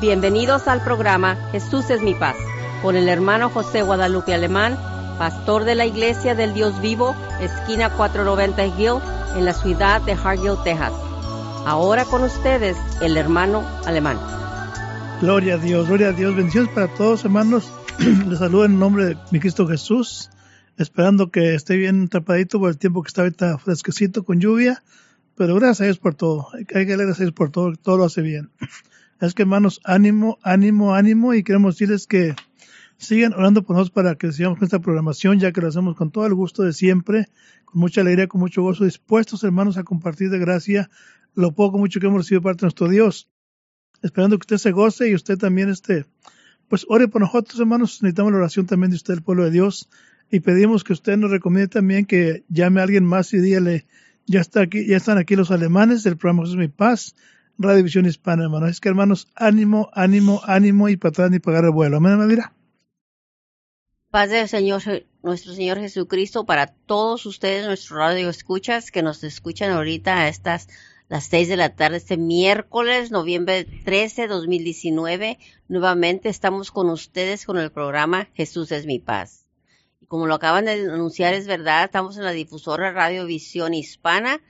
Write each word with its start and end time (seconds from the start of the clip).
Bienvenidos 0.00 0.68
al 0.68 0.84
programa 0.84 1.36
Jesús 1.52 1.88
es 1.88 2.02
mi 2.02 2.14
paz, 2.14 2.36
con 2.82 2.96
el 2.96 3.08
hermano 3.08 3.48
José 3.48 3.80
Guadalupe 3.80 4.34
Alemán, 4.34 4.76
pastor 5.18 5.64
de 5.64 5.74
la 5.74 5.86
Iglesia 5.86 6.34
del 6.34 6.52
Dios 6.52 6.82
Vivo, 6.82 7.16
esquina 7.40 7.88
490 7.88 8.66
Hill, 8.78 9.00
en 9.36 9.46
la 9.46 9.54
ciudad 9.54 10.02
de 10.02 10.12
Hargill, 10.12 10.62
Texas. 10.64 10.92
Ahora 11.64 12.04
con 12.04 12.22
ustedes, 12.24 12.76
el 13.00 13.16
hermano 13.16 13.66
Alemán. 13.86 14.18
Gloria 15.22 15.54
a 15.54 15.58
Dios, 15.58 15.88
gloria 15.88 16.08
a 16.08 16.12
Dios. 16.12 16.36
Bendiciones 16.36 16.70
para 16.74 16.88
todos, 16.88 17.24
hermanos. 17.24 17.72
Les 18.28 18.38
saludo 18.38 18.66
en 18.66 18.78
nombre 18.78 19.06
de 19.06 19.16
mi 19.30 19.40
Cristo 19.40 19.66
Jesús, 19.66 20.28
esperando 20.76 21.30
que 21.30 21.54
esté 21.54 21.74
bien 21.74 22.08
tapadito 22.08 22.60
por 22.60 22.68
el 22.68 22.76
tiempo 22.76 23.02
que 23.02 23.08
está 23.08 23.22
ahorita 23.22 23.56
fresquecito 23.56 24.24
con 24.24 24.40
lluvia. 24.40 24.82
Pero 25.36 25.54
gracias 25.54 25.96
a 25.96 26.00
por 26.00 26.14
todo. 26.14 26.48
Hay 26.52 26.66
que 26.66 26.74
darle 26.74 27.04
gracias 27.06 27.20
a 27.20 27.22
Dios 27.22 27.34
por 27.34 27.50
todo, 27.50 27.72
todo 27.76 27.96
lo 27.96 28.04
hace 28.04 28.20
bien. 28.20 28.50
Es 29.20 29.32
que 29.32 29.42
hermanos, 29.42 29.80
ánimo, 29.84 30.38
ánimo, 30.42 30.94
ánimo 30.94 31.32
y 31.32 31.42
queremos 31.42 31.74
decirles 31.74 32.06
que 32.06 32.34
sigan 32.98 33.32
orando 33.32 33.62
por 33.62 33.76
nosotros 33.76 33.94
para 33.94 34.14
que 34.14 34.30
sigamos 34.30 34.58
con 34.58 34.66
esta 34.66 34.78
programación, 34.80 35.38
ya 35.38 35.52
que 35.52 35.62
lo 35.62 35.68
hacemos 35.68 35.96
con 35.96 36.10
todo 36.10 36.26
el 36.26 36.34
gusto 36.34 36.62
de 36.62 36.74
siempre, 36.74 37.28
con 37.64 37.80
mucha 37.80 38.02
alegría, 38.02 38.26
con 38.26 38.40
mucho 38.40 38.62
gozo, 38.62 38.84
dispuestos 38.84 39.42
hermanos 39.42 39.78
a 39.78 39.84
compartir 39.84 40.28
de 40.28 40.38
gracia 40.38 40.90
lo 41.34 41.52
poco, 41.52 41.78
mucho 41.78 42.00
que 42.00 42.06
hemos 42.06 42.18
recibido 42.18 42.42
parte 42.42 42.60
de 42.60 42.66
nuestro 42.66 42.88
Dios. 42.88 43.28
Esperando 44.02 44.36
que 44.38 44.42
usted 44.42 44.58
se 44.58 44.72
goce 44.72 45.08
y 45.08 45.14
usted 45.14 45.38
también 45.38 45.70
esté, 45.70 46.04
pues 46.68 46.84
ore 46.88 47.08
por 47.08 47.22
nosotros 47.22 47.58
hermanos, 47.58 48.02
necesitamos 48.02 48.32
la 48.32 48.38
oración 48.38 48.66
también 48.66 48.90
de 48.90 48.96
usted, 48.96 49.14
el 49.14 49.22
pueblo 49.22 49.44
de 49.44 49.50
Dios, 49.50 49.88
y 50.30 50.40
pedimos 50.40 50.84
que 50.84 50.92
usted 50.92 51.16
nos 51.16 51.30
recomiende 51.30 51.68
también 51.68 52.04
que 52.04 52.44
llame 52.48 52.80
a 52.80 52.84
alguien 52.84 53.04
más 53.04 53.32
y 53.32 53.38
dígale, 53.38 53.86
ya 54.26 54.40
está 54.40 54.62
aquí, 54.62 54.86
ya 54.86 54.96
están 54.96 55.16
aquí 55.16 55.36
los 55.36 55.50
alemanes 55.50 56.02
del 56.02 56.16
programa 56.16 56.42
Jesús 56.42 56.58
Mi 56.58 56.68
Paz, 56.68 57.14
Radio 57.58 57.84
Visión 57.84 58.06
Hispana, 58.06 58.44
hermanos. 58.44 58.70
Es 58.70 58.80
que, 58.80 58.88
hermanos, 58.88 59.28
ánimo, 59.34 59.88
ánimo, 59.92 60.42
ánimo 60.44 60.88
y 60.88 60.96
para 60.96 61.10
atrás 61.10 61.30
ni 61.30 61.38
pagar 61.38 61.64
el 61.64 61.70
vuelo. 61.70 61.96
Amén, 61.96 62.18
Madira. 62.18 62.52
Paz 64.10 64.30
del 64.30 64.48
Señor, 64.48 64.82
nuestro 65.22 65.52
Señor 65.52 65.78
Jesucristo, 65.78 66.44
para 66.44 66.66
todos 66.66 67.26
ustedes, 67.26 67.66
nuestro 67.66 67.96
radio 67.96 68.28
escuchas, 68.30 68.90
que 68.90 69.02
nos 69.02 69.24
escuchan 69.24 69.70
ahorita 69.70 70.18
a 70.18 70.28
estas 70.28 70.68
las 71.08 71.26
seis 71.26 71.48
de 71.48 71.56
la 71.56 71.74
tarde, 71.74 71.98
este 71.98 72.16
miércoles, 72.16 73.10
noviembre 73.10 73.64
13, 73.64 74.26
2019. 74.26 75.38
Nuevamente 75.68 76.28
estamos 76.28 76.70
con 76.70 76.90
ustedes 76.90 77.46
con 77.46 77.58
el 77.58 77.70
programa 77.70 78.28
Jesús 78.34 78.72
es 78.72 78.86
mi 78.86 78.98
paz. 78.98 79.46
Y 80.00 80.06
como 80.06 80.26
lo 80.26 80.34
acaban 80.34 80.64
de 80.64 80.90
anunciar, 80.90 81.34
es 81.34 81.46
verdad, 81.46 81.84
estamos 81.84 82.16
en 82.16 82.24
la 82.24 82.32
difusora 82.32 82.92
Radio 82.92 83.24
Visión 83.24 83.72
Hispana 83.72 84.40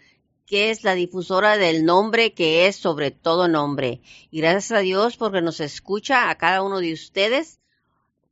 que 0.47 0.71
es 0.71 0.85
la 0.85 0.95
difusora 0.95 1.57
del 1.59 1.85
nombre 1.85 2.33
que 2.33 2.67
es 2.67 2.77
sobre 2.77 3.11
todo 3.11 3.49
nombre. 3.49 4.01
Y 4.31 4.41
gracias 4.41 4.73
a 4.73 4.79
Dios 4.81 5.17
porque 5.17 5.43
nos 5.43 5.61
escucha 5.61 6.31
a 6.31 6.39
cada 6.39 6.63
uno 6.63 6.79
de 6.79 6.93
ustedes 6.93 7.61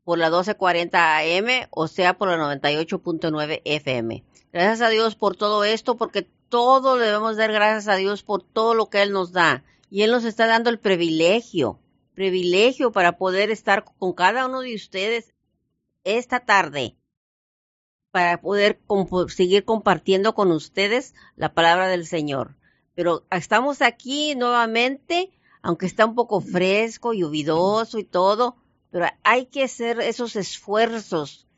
por 0.04 0.18
la 0.18 0.26
1240 0.26 1.18
AM, 1.18 1.68
o 1.70 1.88
sea, 1.88 2.16
por 2.16 2.28
la 2.28 2.36
98.9 2.36 3.62
FM. 3.64 4.24
Gracias 4.52 4.80
a 4.82 4.90
Dios 4.90 5.16
por 5.16 5.36
todo 5.36 5.64
esto, 5.64 5.96
porque 5.96 6.28
todo 6.48 6.96
debemos 6.96 7.36
dar 7.36 7.50
gracias 7.52 7.88
a 7.88 7.96
Dios 7.96 8.22
por 8.22 8.42
todo 8.42 8.74
lo 8.74 8.88
que 8.88 9.02
Él 9.02 9.12
nos 9.12 9.32
da. 9.32 9.64
Y 9.90 10.02
Él 10.02 10.10
nos 10.10 10.24
está 10.24 10.46
dando 10.46 10.70
el 10.70 10.78
privilegio, 10.78 11.80
privilegio 12.14 12.92
para 12.92 13.16
poder 13.16 13.50
estar 13.50 13.84
con 13.98 14.12
cada 14.12 14.46
uno 14.46 14.60
de 14.60 14.74
ustedes 14.74 15.34
esta 16.04 16.40
tarde 16.40 16.96
para 18.14 18.40
poder 18.40 18.78
seguir 19.26 19.64
compartiendo 19.64 20.36
con 20.36 20.52
ustedes 20.52 21.16
la 21.34 21.52
palabra 21.52 21.88
del 21.88 22.06
Señor. 22.06 22.54
Pero 22.94 23.24
estamos 23.32 23.82
aquí 23.82 24.36
nuevamente, 24.36 25.32
aunque 25.62 25.86
está 25.86 26.06
un 26.06 26.14
poco 26.14 26.40
fresco, 26.40 27.12
lluvidoso 27.12 27.98
y 27.98 28.04
todo, 28.04 28.54
pero 28.92 29.06
hay 29.24 29.46
que 29.46 29.64
hacer 29.64 29.98
esos 29.98 30.36
esfuerzos, 30.36 31.48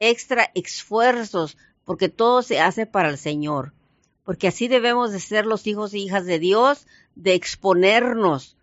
extra 0.00 0.50
esfuerzos, 0.54 1.56
porque 1.86 2.10
todo 2.10 2.42
se 2.42 2.60
hace 2.60 2.84
para 2.84 3.08
el 3.08 3.16
Señor. 3.16 3.72
Porque 4.22 4.48
así 4.48 4.68
debemos 4.68 5.12
de 5.12 5.18
ser 5.18 5.46
los 5.46 5.66
hijos 5.66 5.94
e 5.94 5.98
hijas 5.98 6.26
de 6.26 6.38
Dios, 6.38 6.86
de 7.14 7.32
exponernos 7.32 8.58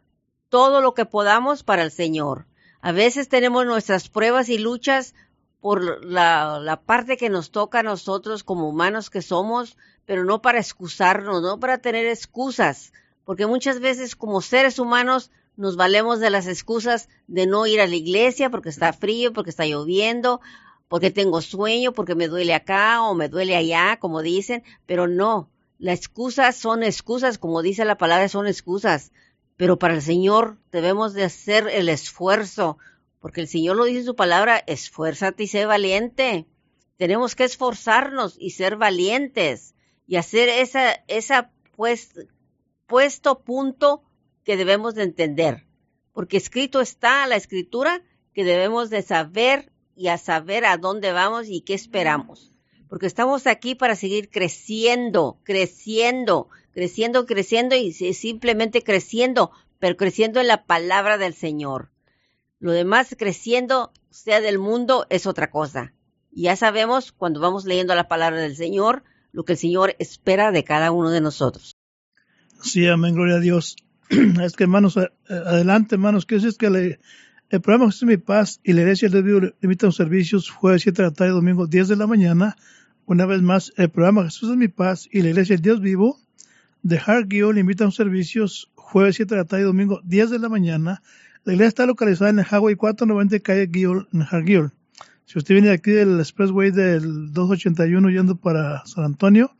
todo 0.50 0.82
lo 0.82 0.94
que 0.94 1.06
podamos 1.06 1.64
para 1.64 1.82
el 1.82 1.90
Señor. 1.90 2.46
A 2.80 2.92
veces 2.92 3.28
tenemos 3.28 3.66
nuestras 3.66 4.08
pruebas 4.08 4.50
y 4.50 4.60
luchas 4.60 5.16
por 5.62 6.06
la, 6.06 6.82
parte 6.86 7.18
que 7.18 7.30
nos 7.30 7.52
toca 7.52 7.80
a 7.80 7.84
nosotros 7.84 8.44
como 8.44 8.70
humanos 8.70 9.10
que 9.10 9.22
somos, 9.22 9.78
pero 10.06 10.24
no 10.24 10.42
para 10.42 10.60
excusarnos, 10.60 11.42
no 11.42 11.60
para 11.60 11.80
tener 11.80 12.06
excusas, 12.06 12.94
porque 13.26 13.46
muchas 13.46 13.80
veces 13.80 14.16
como 14.16 14.42
seres 14.42 14.80
humanos 14.80 15.32
nos 15.58 15.76
valemos 15.76 16.20
de 16.20 16.30
las 16.30 16.48
excusas 16.48 17.10
de 17.28 17.46
no 17.46 17.68
ir 17.68 17.82
a 17.82 17.88
la 17.88 17.96
iglesia 17.96 18.50
porque 18.50 18.70
está 18.70 18.94
frío, 18.94 19.34
porque 19.34 19.50
está 19.50 19.66
lloviendo, 19.66 20.40
porque 20.88 21.12
tengo 21.12 21.42
sueño, 21.42 21.92
porque 21.92 22.16
me 22.16 22.30
duele 22.30 22.54
acá 22.54 23.04
o 23.04 23.14
me 23.14 23.28
duele 23.28 23.56
allá, 23.56 23.98
como 24.00 24.22
dicen, 24.22 24.64
pero 24.86 25.08
no, 25.08 25.50
las 25.78 26.00
excusas 26.00 26.56
son 26.56 26.84
excusas, 26.84 27.38
como 27.38 27.62
dice 27.62 27.84
la 27.86 27.98
palabra, 27.98 28.30
son 28.30 28.48
excusas, 28.48 29.12
pero 29.58 29.78
para 29.78 29.94
el 29.94 30.02
Señor 30.02 30.58
debemos 30.72 31.14
de 31.14 31.26
hacer 31.26 31.68
el 31.68 31.90
esfuerzo, 31.90 32.78
porque 33.20 33.42
el 33.42 33.48
Señor 33.48 33.76
lo 33.76 33.86
dice 33.86 34.00
en 34.00 34.06
su 34.06 34.16
palabra, 34.16 34.64
esfuérzate 34.66 35.44
y 35.44 35.48
sé 35.48 35.66
valiente. 35.66 36.46
Tenemos 36.98 37.36
que 37.36 37.44
esforzarnos 37.44 38.36
y 38.40 38.52
ser 38.52 38.78
valientes 38.78 39.76
y 40.08 40.16
hacer 40.16 40.50
esa, 40.50 41.04
esa 41.08 41.52
pues, 41.76 42.14
puesto 42.88 43.42
punto 43.42 44.04
que 44.44 44.58
debemos 44.58 44.96
de 44.96 45.04
entender. 45.04 45.66
Porque 46.14 46.38
escrito 46.38 46.82
está 46.82 47.28
la 47.28 47.36
escritura 47.36 48.04
que 48.34 48.44
debemos 48.44 48.90
de 48.90 49.02
saber 49.02 49.72
y 49.96 50.08
a 50.08 50.18
saber 50.18 50.66
a 50.66 50.78
dónde 50.78 51.12
vamos 51.12 51.48
y 51.48 51.62
qué 51.62 51.74
esperamos. 51.74 52.54
Porque 52.88 53.06
estamos 53.06 53.48
aquí 53.48 53.76
para 53.76 53.96
seguir 53.96 54.30
creciendo, 54.30 55.40
creciendo, 55.44 56.48
creciendo, 56.72 57.26
creciendo 57.26 57.76
y 57.76 57.92
simplemente 57.92 58.82
creciendo, 58.82 59.52
pero 59.78 59.98
creciendo 59.98 60.40
en 60.40 60.48
la 60.48 60.66
palabra 60.66 61.18
del 61.18 61.34
Señor. 61.34 61.92
Lo 62.60 62.72
demás 62.72 63.16
creciendo, 63.18 63.92
sea 64.10 64.42
del 64.42 64.60
mundo, 64.60 65.08
es 65.10 65.26
otra 65.26 65.50
cosa. 65.50 65.94
Y 66.32 66.44
ya 66.44 66.56
sabemos, 66.56 67.12
cuando 67.12 67.40
vamos 67.40 67.66
leyendo 67.66 67.96
la 67.96 68.08
palabra 68.08 68.42
del 68.42 68.56
Señor, 68.56 69.04
lo 69.32 69.44
que 69.46 69.54
el 69.54 69.60
Señor 69.60 69.96
espera 70.00 70.52
de 70.52 70.64
cada 70.64 70.92
uno 70.92 71.10
de 71.10 71.22
nosotros. 71.22 71.76
Sí, 72.62 72.88
amén, 72.88 73.16
gloria 73.16 73.38
a 73.38 73.40
Dios. 73.40 73.76
Es 74.44 74.54
que, 74.54 74.64
hermanos, 74.64 74.98
adelante, 75.28 75.96
hermanos, 75.96 76.26
que 76.26 76.36
es 76.36 76.58
que 76.58 76.70
le, 76.70 77.00
el 77.50 77.62
programa 77.62 77.86
Jesús 77.86 78.04
es 78.04 78.08
mi 78.08 78.18
paz 78.18 78.60
y 78.64 78.74
la 78.74 78.82
iglesia 78.82 79.10
Vivo 79.10 79.54
limita 79.60 79.88
los 79.88 79.96
servicios 79.96 80.50
jueves 80.52 80.84
7 80.84 81.02
de 81.02 81.08
la 81.08 81.14
tarde, 81.14 81.32
domingo 81.32 81.66
10 81.66 81.88
de 81.88 81.96
la 81.96 82.06
mañana. 82.06 82.56
Una 83.08 83.26
vez 83.26 83.42
más, 83.42 83.74
el 83.76 83.90
programa 83.90 84.26
Jesús 84.26 84.52
es 84.52 84.56
mi 84.56 84.68
paz 84.68 85.08
y 85.12 85.24
la 85.24 85.30
iglesia 85.30 85.56
del 85.56 85.64
Dios 85.64 85.82
vivo 85.82 86.20
de 86.84 87.00
Hargill 87.00 87.56
los 87.80 87.96
servicios 87.96 88.70
jueves 88.76 89.16
7 89.16 89.34
de 89.34 89.42
la 89.42 89.46
tarde, 89.46 89.64
domingo 89.64 90.00
10 90.04 90.30
de 90.30 90.38
la 90.38 90.48
mañana. 90.48 91.02
La 91.46 91.54
iglesia 91.54 91.70
está 91.70 91.86
localizada 91.86 92.30
en 92.30 92.40
el 92.40 92.46
Highway 92.46 92.76
490 92.76 93.40
calle 93.40 93.70
Hargill. 94.30 94.72
Si 95.26 95.38
usted 95.38 95.56
viene 95.56 95.72
aquí 95.72 95.92
del 95.92 96.20
Expressway 96.20 96.72
del 96.72 97.32
281 97.34 98.10
yendo 98.10 98.36
para 98.36 98.86
San 98.86 99.06
Antonio, 99.06 99.56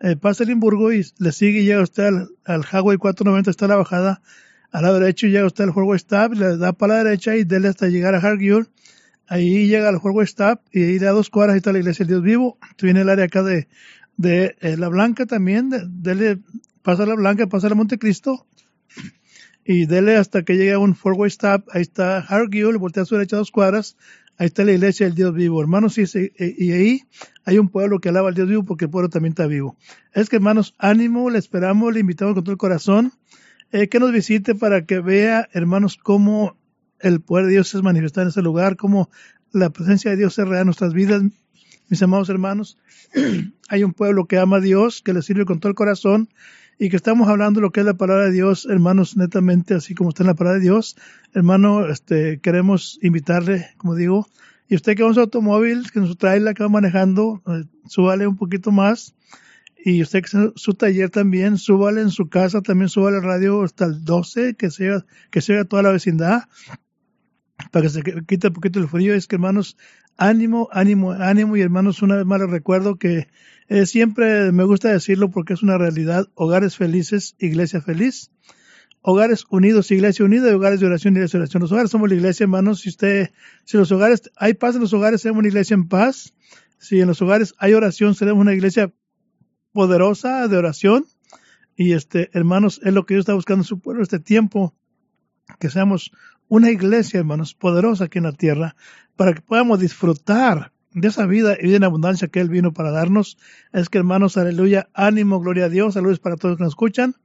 eh, 0.00 0.16
pasa 0.16 0.44
el 0.44 0.50
Limburgo 0.50 0.92
y 0.92 1.04
le 1.18 1.32
sigue 1.32 1.60
y 1.60 1.64
llega 1.64 1.82
usted 1.82 2.04
al, 2.04 2.28
al 2.44 2.60
Highway 2.62 2.98
490, 2.98 3.50
está 3.50 3.66
la 3.66 3.76
bajada 3.76 4.22
al 4.70 4.82
lado 4.82 5.00
derecho 5.00 5.26
y 5.26 5.30
llega 5.30 5.46
usted 5.46 5.64
al 5.64 5.70
Highway 5.70 5.96
Stop, 5.96 6.34
le 6.34 6.56
da 6.56 6.72
para 6.72 6.94
la 6.94 7.04
derecha 7.04 7.36
y 7.36 7.44
dele 7.44 7.68
hasta 7.68 7.88
llegar 7.88 8.14
a 8.14 8.18
Hargill. 8.18 8.68
Ahí 9.26 9.66
llega 9.66 9.88
al 9.88 9.96
Highway 9.96 10.24
Stop 10.24 10.60
y 10.72 10.82
ahí 10.82 11.04
a 11.04 11.10
dos 11.10 11.30
cuadras 11.30 11.56
está 11.56 11.72
la 11.72 11.78
iglesia 11.78 12.04
del 12.04 12.14
Dios 12.16 12.22
Vivo. 12.22 12.58
Usted 12.70 12.86
viene 12.86 13.00
el 13.00 13.08
área 13.08 13.24
acá 13.24 13.42
de, 13.42 13.66
de 14.16 14.56
eh, 14.60 14.76
La 14.76 14.88
Blanca 14.88 15.26
también, 15.26 15.70
dele, 16.02 16.38
pasa 16.82 17.06
La 17.06 17.14
Blanca, 17.14 17.46
pasa 17.46 17.66
a 17.66 17.74
Montecristo 17.74 18.46
y 19.64 19.86
dele 19.86 20.16
hasta 20.16 20.42
que 20.42 20.56
llegue 20.56 20.72
a 20.72 20.78
un 20.78 20.94
four-way 20.94 21.28
stop, 21.28 21.68
ahí 21.72 21.82
está 21.82 22.18
Hargill, 22.18 22.76
voltea 22.76 23.04
a 23.04 23.06
su 23.06 23.14
derecha 23.14 23.36
dos 23.36 23.50
cuadras, 23.50 23.96
ahí 24.36 24.46
está 24.46 24.64
la 24.64 24.72
iglesia 24.72 25.06
del 25.06 25.14
Dios 25.14 25.34
vivo, 25.34 25.60
hermanos, 25.60 25.96
y, 25.98 26.04
y, 26.38 26.72
ahí 26.72 27.02
hay 27.44 27.58
un 27.58 27.68
pueblo 27.68 28.00
que 28.00 28.10
alaba 28.10 28.28
al 28.28 28.34
Dios 28.34 28.48
vivo 28.48 28.64
porque 28.64 28.86
el 28.86 28.90
pueblo 28.90 29.08
también 29.08 29.32
está 29.32 29.46
vivo. 29.46 29.76
Es 30.12 30.28
que 30.28 30.36
hermanos, 30.36 30.74
ánimo, 30.78 31.30
le 31.30 31.38
esperamos, 31.38 31.92
le 31.92 32.00
invitamos 32.00 32.34
con 32.34 32.44
todo 32.44 32.52
el 32.52 32.58
corazón, 32.58 33.12
eh, 33.72 33.88
que 33.88 33.98
nos 33.98 34.12
visite 34.12 34.54
para 34.54 34.84
que 34.84 35.00
vea, 35.00 35.48
hermanos, 35.52 35.96
cómo 35.96 36.56
el 37.00 37.20
poder 37.20 37.46
de 37.46 37.52
Dios 37.52 37.68
se 37.68 37.82
manifiesta 37.82 38.22
en 38.22 38.28
ese 38.28 38.42
lugar, 38.42 38.76
cómo 38.76 39.10
la 39.52 39.70
presencia 39.70 40.10
de 40.10 40.16
Dios 40.16 40.34
se 40.34 40.44
real 40.44 40.62
en 40.62 40.66
nuestras 40.66 40.92
vidas, 40.92 41.22
mis 41.88 42.02
amados 42.02 42.28
hermanos. 42.28 42.78
hay 43.68 43.84
un 43.84 43.92
pueblo 43.92 44.26
que 44.26 44.38
ama 44.38 44.56
a 44.56 44.60
Dios, 44.60 45.02
que 45.02 45.12
le 45.12 45.22
sirve 45.22 45.44
con 45.44 45.60
todo 45.60 45.70
el 45.70 45.76
corazón, 45.76 46.28
y 46.78 46.88
que 46.88 46.96
estamos 46.96 47.28
hablando 47.28 47.60
lo 47.60 47.70
que 47.70 47.80
es 47.80 47.86
la 47.86 47.94
palabra 47.94 48.24
de 48.24 48.32
Dios, 48.32 48.66
hermanos, 48.68 49.16
netamente, 49.16 49.74
así 49.74 49.94
como 49.94 50.10
está 50.10 50.22
en 50.22 50.28
la 50.28 50.34
palabra 50.34 50.58
de 50.58 50.64
Dios. 50.64 50.96
Hermano, 51.32 51.86
este, 51.86 52.40
queremos 52.40 52.98
invitarle, 53.02 53.68
como 53.76 53.94
digo, 53.94 54.26
y 54.68 54.74
usted 54.74 54.96
que 54.96 55.02
va 55.02 55.10
en 55.10 55.14
su 55.14 55.20
automóvil, 55.20 55.90
que 55.92 55.98
en 55.98 56.06
su 56.06 56.16
trailer 56.16 56.54
que 56.54 56.62
va 56.62 56.68
manejando, 56.68 57.42
eh, 57.46 57.64
súbale 57.86 58.26
un 58.26 58.36
poquito 58.36 58.70
más 58.70 59.14
y 59.84 60.00
usted 60.00 60.20
que 60.20 60.26
está 60.26 60.38
en 60.38 60.52
su 60.56 60.72
taller 60.72 61.10
también, 61.10 61.58
súbale 61.58 62.00
en 62.00 62.10
su 62.10 62.30
casa, 62.30 62.62
también 62.62 62.88
súbale 62.88 63.18
el 63.18 63.22
radio 63.22 63.62
hasta 63.62 63.84
el 63.84 64.02
12, 64.02 64.54
que 64.54 64.70
sea, 64.70 65.04
que 65.30 65.42
sea 65.42 65.66
toda 65.66 65.82
la 65.82 65.92
vecindad, 65.92 66.44
para 67.70 67.84
que 67.84 67.88
se 67.88 68.02
quite 68.26 68.48
un 68.48 68.54
poquito 68.54 68.80
el 68.80 68.88
frío. 68.88 69.14
Es 69.14 69.26
que 69.26 69.36
hermanos, 69.36 69.76
ánimo, 70.16 70.68
ánimo, 70.72 71.12
ánimo 71.12 71.56
y 71.56 71.60
hermanos, 71.60 72.02
una 72.02 72.16
vez 72.16 72.26
más 72.26 72.40
les 72.40 72.50
recuerdo 72.50 72.96
que 72.96 73.28
eh, 73.68 73.86
siempre 73.86 74.52
me 74.52 74.64
gusta 74.64 74.90
decirlo 74.90 75.30
porque 75.30 75.54
es 75.54 75.62
una 75.62 75.78
realidad, 75.78 76.28
hogares 76.34 76.76
felices, 76.76 77.34
iglesia 77.38 77.80
feliz. 77.80 78.30
Hogares 79.06 79.44
unidos, 79.50 79.90
iglesia 79.90 80.24
unida, 80.24 80.54
hogares 80.56 80.80
de 80.80 80.86
oración, 80.86 81.14
iglesia 81.14 81.38
de 81.38 81.42
oración. 81.42 81.60
Los 81.60 81.72
hogares 81.72 81.90
somos 81.90 82.08
la 82.08 82.14
iglesia, 82.14 82.44
hermanos. 82.44 82.80
Si 82.80 82.88
usted, 82.88 83.32
si 83.64 83.76
los 83.76 83.92
hogares, 83.92 84.30
hay 84.36 84.54
paz 84.54 84.76
en 84.76 84.80
los 84.80 84.94
hogares, 84.94 85.20
seremos 85.20 85.40
una 85.40 85.48
iglesia 85.48 85.74
en 85.74 85.88
paz. 85.88 86.34
Si 86.78 87.00
en 87.00 87.08
los 87.08 87.20
hogares 87.20 87.54
hay 87.58 87.74
oración, 87.74 88.14
seremos 88.14 88.40
una 88.40 88.54
iglesia 88.54 88.92
poderosa 89.72 90.48
de 90.48 90.56
oración. 90.56 91.04
Y 91.76 91.92
este, 91.92 92.30
hermanos, 92.32 92.80
es 92.82 92.94
lo 92.94 93.04
que 93.04 93.14
Dios 93.14 93.22
está 93.22 93.34
buscando 93.34 93.62
en 93.62 93.66
su 93.66 93.80
pueblo 93.80 94.02
este 94.02 94.20
tiempo, 94.20 94.74
que 95.58 95.68
seamos 95.68 96.12
una 96.48 96.70
iglesia, 96.70 97.20
hermanos, 97.20 97.54
poderosa 97.54 98.04
aquí 98.04 98.18
en 98.18 98.24
la 98.24 98.32
tierra, 98.32 98.76
para 99.16 99.32
que 99.34 99.40
podamos 99.40 99.80
disfrutar 99.80 100.72
de 100.92 101.08
esa 101.08 101.26
vida 101.26 101.56
y 101.58 101.64
vida 101.64 101.76
en 101.76 101.84
abundancia 101.84 102.28
que 102.28 102.40
Él 102.40 102.48
vino 102.48 102.72
para 102.72 102.90
darnos. 102.90 103.36
Es 103.72 103.88
que, 103.88 103.98
hermanos, 103.98 104.36
aleluya, 104.36 104.88
ánimo, 104.94 105.40
gloria 105.40 105.66
a 105.66 105.68
Dios, 105.68 105.94
saludos 105.94 106.20
para 106.20 106.36
todos 106.36 106.56
que 106.56 106.62
nos 106.62 106.72
escuchan. 106.72 107.16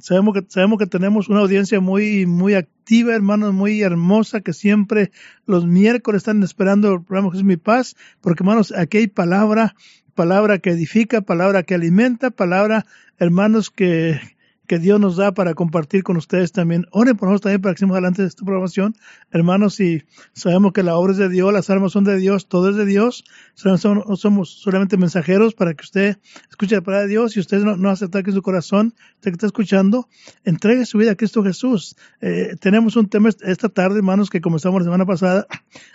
Sabemos 0.00 0.34
que, 0.34 0.44
sabemos 0.48 0.78
que 0.78 0.86
tenemos 0.86 1.28
una 1.28 1.40
audiencia 1.40 1.80
muy, 1.80 2.26
muy 2.26 2.54
activa, 2.54 3.14
hermanos, 3.14 3.52
muy 3.52 3.82
hermosa, 3.82 4.40
que 4.40 4.52
siempre 4.52 5.12
los 5.46 5.66
miércoles 5.66 6.20
están 6.20 6.42
esperando 6.42 6.94
el 6.94 7.04
programa 7.04 7.30
Jesús 7.30 7.44
Mi 7.44 7.56
Paz, 7.56 7.94
porque, 8.20 8.42
hermanos, 8.42 8.72
aquí 8.76 8.98
hay 8.98 9.06
palabra, 9.06 9.76
palabra 10.14 10.58
que 10.58 10.70
edifica, 10.70 11.20
palabra 11.20 11.62
que 11.62 11.74
alimenta, 11.74 12.30
palabra, 12.30 12.86
hermanos, 13.18 13.70
que, 13.70 14.18
que 14.66 14.78
Dios 14.78 14.98
nos 14.98 15.16
da 15.16 15.32
para 15.32 15.54
compartir 15.54 16.02
con 16.02 16.16
ustedes 16.16 16.52
también. 16.52 16.86
Oren 16.90 17.16
por 17.16 17.28
nosotros 17.28 17.42
también 17.42 17.60
para 17.60 17.74
que 17.74 17.78
sigamos 17.78 17.94
adelante 17.94 18.22
de 18.22 18.28
esta 18.28 18.44
programación. 18.44 18.94
Hermanos, 19.30 19.74
si 19.74 20.04
sabemos 20.32 20.72
que 20.72 20.82
la 20.82 20.96
obra 20.96 21.12
es 21.12 21.18
de 21.18 21.28
Dios, 21.28 21.52
las 21.52 21.70
armas 21.70 21.92
son 21.92 22.04
de 22.04 22.16
Dios, 22.16 22.48
todo 22.48 22.70
es 22.70 22.76
de 22.76 22.86
Dios, 22.86 23.24
somos, 23.54 24.20
somos 24.20 24.50
solamente 24.50 24.96
mensajeros 24.96 25.54
para 25.54 25.74
que 25.74 25.84
usted 25.84 26.18
escuche 26.48 26.76
la 26.76 26.80
palabra 26.82 27.06
de 27.06 27.10
Dios 27.10 27.36
y 27.36 27.40
usted 27.40 27.58
no, 27.58 27.90
acepta 27.90 28.22
que 28.22 28.32
su 28.32 28.42
corazón, 28.42 28.94
usted 29.16 29.30
que 29.30 29.36
está 29.36 29.46
escuchando, 29.46 30.08
entregue 30.44 30.86
su 30.86 30.98
vida 30.98 31.12
a 31.12 31.16
Cristo 31.16 31.42
Jesús. 31.42 31.96
Eh, 32.20 32.56
tenemos 32.60 32.96
un 32.96 33.08
tema 33.08 33.30
esta 33.42 33.68
tarde, 33.68 33.98
hermanos, 33.98 34.30
que 34.30 34.40
comenzamos 34.40 34.80
la 34.80 34.86
semana 34.86 35.06
pasada, 35.06 35.46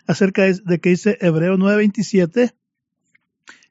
acerca 0.07 0.43
de 0.43 0.79
que 0.79 0.89
dice 0.89 1.17
Hebreo 1.21 1.57
9:27, 1.57 2.53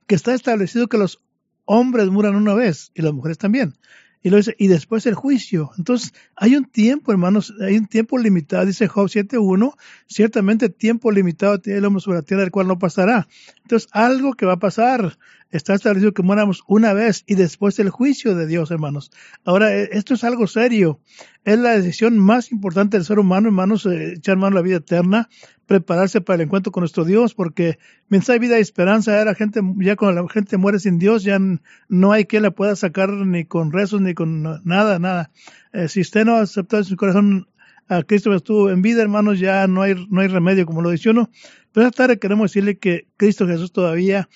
que 0.07 0.15
está 0.15 0.35
establecido 0.35 0.89
que 0.89 0.99
los 0.99 1.21
hombres 1.65 2.09
muran 2.09 2.35
una 2.35 2.55
vez 2.55 2.91
y 2.95 3.03
las 3.03 3.13
mujeres 3.13 3.39
también. 3.39 3.75
Y, 4.23 4.31
lo 4.31 4.37
dice, 4.37 4.55
y 4.59 4.67
después 4.67 5.07
el 5.07 5.15
juicio. 5.15 5.71
Entonces, 5.79 6.13
hay 6.35 6.57
un 6.57 6.65
tiempo, 6.65 7.13
hermanos, 7.13 7.55
hay 7.61 7.77
un 7.77 7.87
tiempo 7.87 8.19
limitado, 8.19 8.67
dice 8.67 8.89
Job 8.89 9.09
7.1, 9.09 9.75
ciertamente 10.07 10.69
tiempo 10.69 11.13
limitado 11.13 11.61
tiene 11.61 11.79
el 11.79 11.85
hombre 11.85 12.01
sobre 12.03 12.19
la 12.19 12.23
tierra, 12.23 12.43
el 12.43 12.51
cual 12.51 12.67
no 12.67 12.79
pasará. 12.79 13.29
Entonces, 13.63 13.89
algo 13.93 14.35
que 14.35 14.47
va 14.47 14.55
a 14.55 14.59
pasar, 14.59 15.19
está 15.51 15.75
establecido 15.75 16.13
que 16.13 16.23
moramos 16.23 16.63
una 16.67 16.93
vez 16.93 17.25
y 17.27 17.35
después 17.35 17.79
el 17.79 17.91
juicio 17.91 18.35
de 18.35 18.47
Dios, 18.47 18.71
hermanos. 18.71 19.11
Ahora, 19.45 19.75
e, 19.75 19.91
esto 19.93 20.15
es 20.15 20.25
algo 20.25 20.47
serio. 20.47 21.01
Es 21.45 21.59
la 21.59 21.71
decisión 21.71 22.19
más 22.19 22.53
importante 22.53 22.97
del 22.97 23.07
ser 23.07 23.19
humano, 23.19 23.49
hermanos, 23.49 23.87
eh, 23.87 24.15
echar 24.17 24.37
mano 24.37 24.57
a 24.57 24.61
la 24.61 24.63
vida 24.63 24.77
eterna, 24.77 25.29
prepararse 25.69 26.23
para 26.23 26.37
el 26.37 26.41
encuentro 26.47 26.73
con 26.73 26.81
nuestro 26.81 27.05
Dios, 27.05 27.35
porque 27.35 27.79
hay 28.11 28.39
vida 28.39 28.59
y 28.59 28.63
esperanza, 28.63 29.23
la 29.23 29.35
gente, 29.35 29.61
ya 29.77 29.97
cuando 29.97 30.23
la 30.23 30.29
gente 30.31 30.57
muere 30.57 30.79
sin 30.79 30.99
Dios, 30.99 31.25
ya 31.25 31.39
no 31.89 32.13
hay 32.13 32.25
quien 32.25 32.43
la 32.43 32.51
pueda 32.51 32.75
sacar 32.75 33.11
ni 33.11 33.45
con 33.45 33.71
rezos 33.71 34.01
ni 34.01 34.15
con 34.15 34.43
nada, 34.65 34.99
nada. 34.99 35.31
Eh, 35.75 35.89
si 35.89 36.01
usted 36.01 36.25
no 36.25 36.37
ha 36.37 36.41
aceptado 36.41 36.83
en 36.83 36.89
su 36.89 36.97
corazón 36.97 37.49
a 37.87 38.03
Cristo 38.03 38.35
estuvo 38.35 38.71
en 38.71 38.81
vida, 38.81 39.03
hermanos, 39.03 39.41
ya 39.41 39.67
no 39.67 39.83
hay, 39.83 40.07
no 40.09 40.23
hay 40.23 40.29
remedio, 40.29 40.65
como 40.65 40.81
lo 40.81 40.89
dice 40.89 41.11
uno. 41.11 41.29
Pero 41.73 41.87
esta 41.87 42.05
tarde 42.05 42.19
queremos 42.19 42.51
decirle 42.51 42.79
que 42.79 43.07
Cristo 43.19 43.47
Jesús 43.47 43.71
todavía 43.71 44.29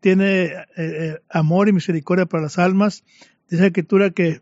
tiene 0.00 0.44
eh, 0.44 0.64
eh, 0.76 1.18
amor 1.28 1.68
y 1.68 1.72
misericordia 1.72 2.24
para 2.24 2.44
las 2.44 2.58
almas. 2.58 3.04
Dice 3.50 3.60
la 3.60 3.66
escritura 3.66 4.10
que, 4.10 4.40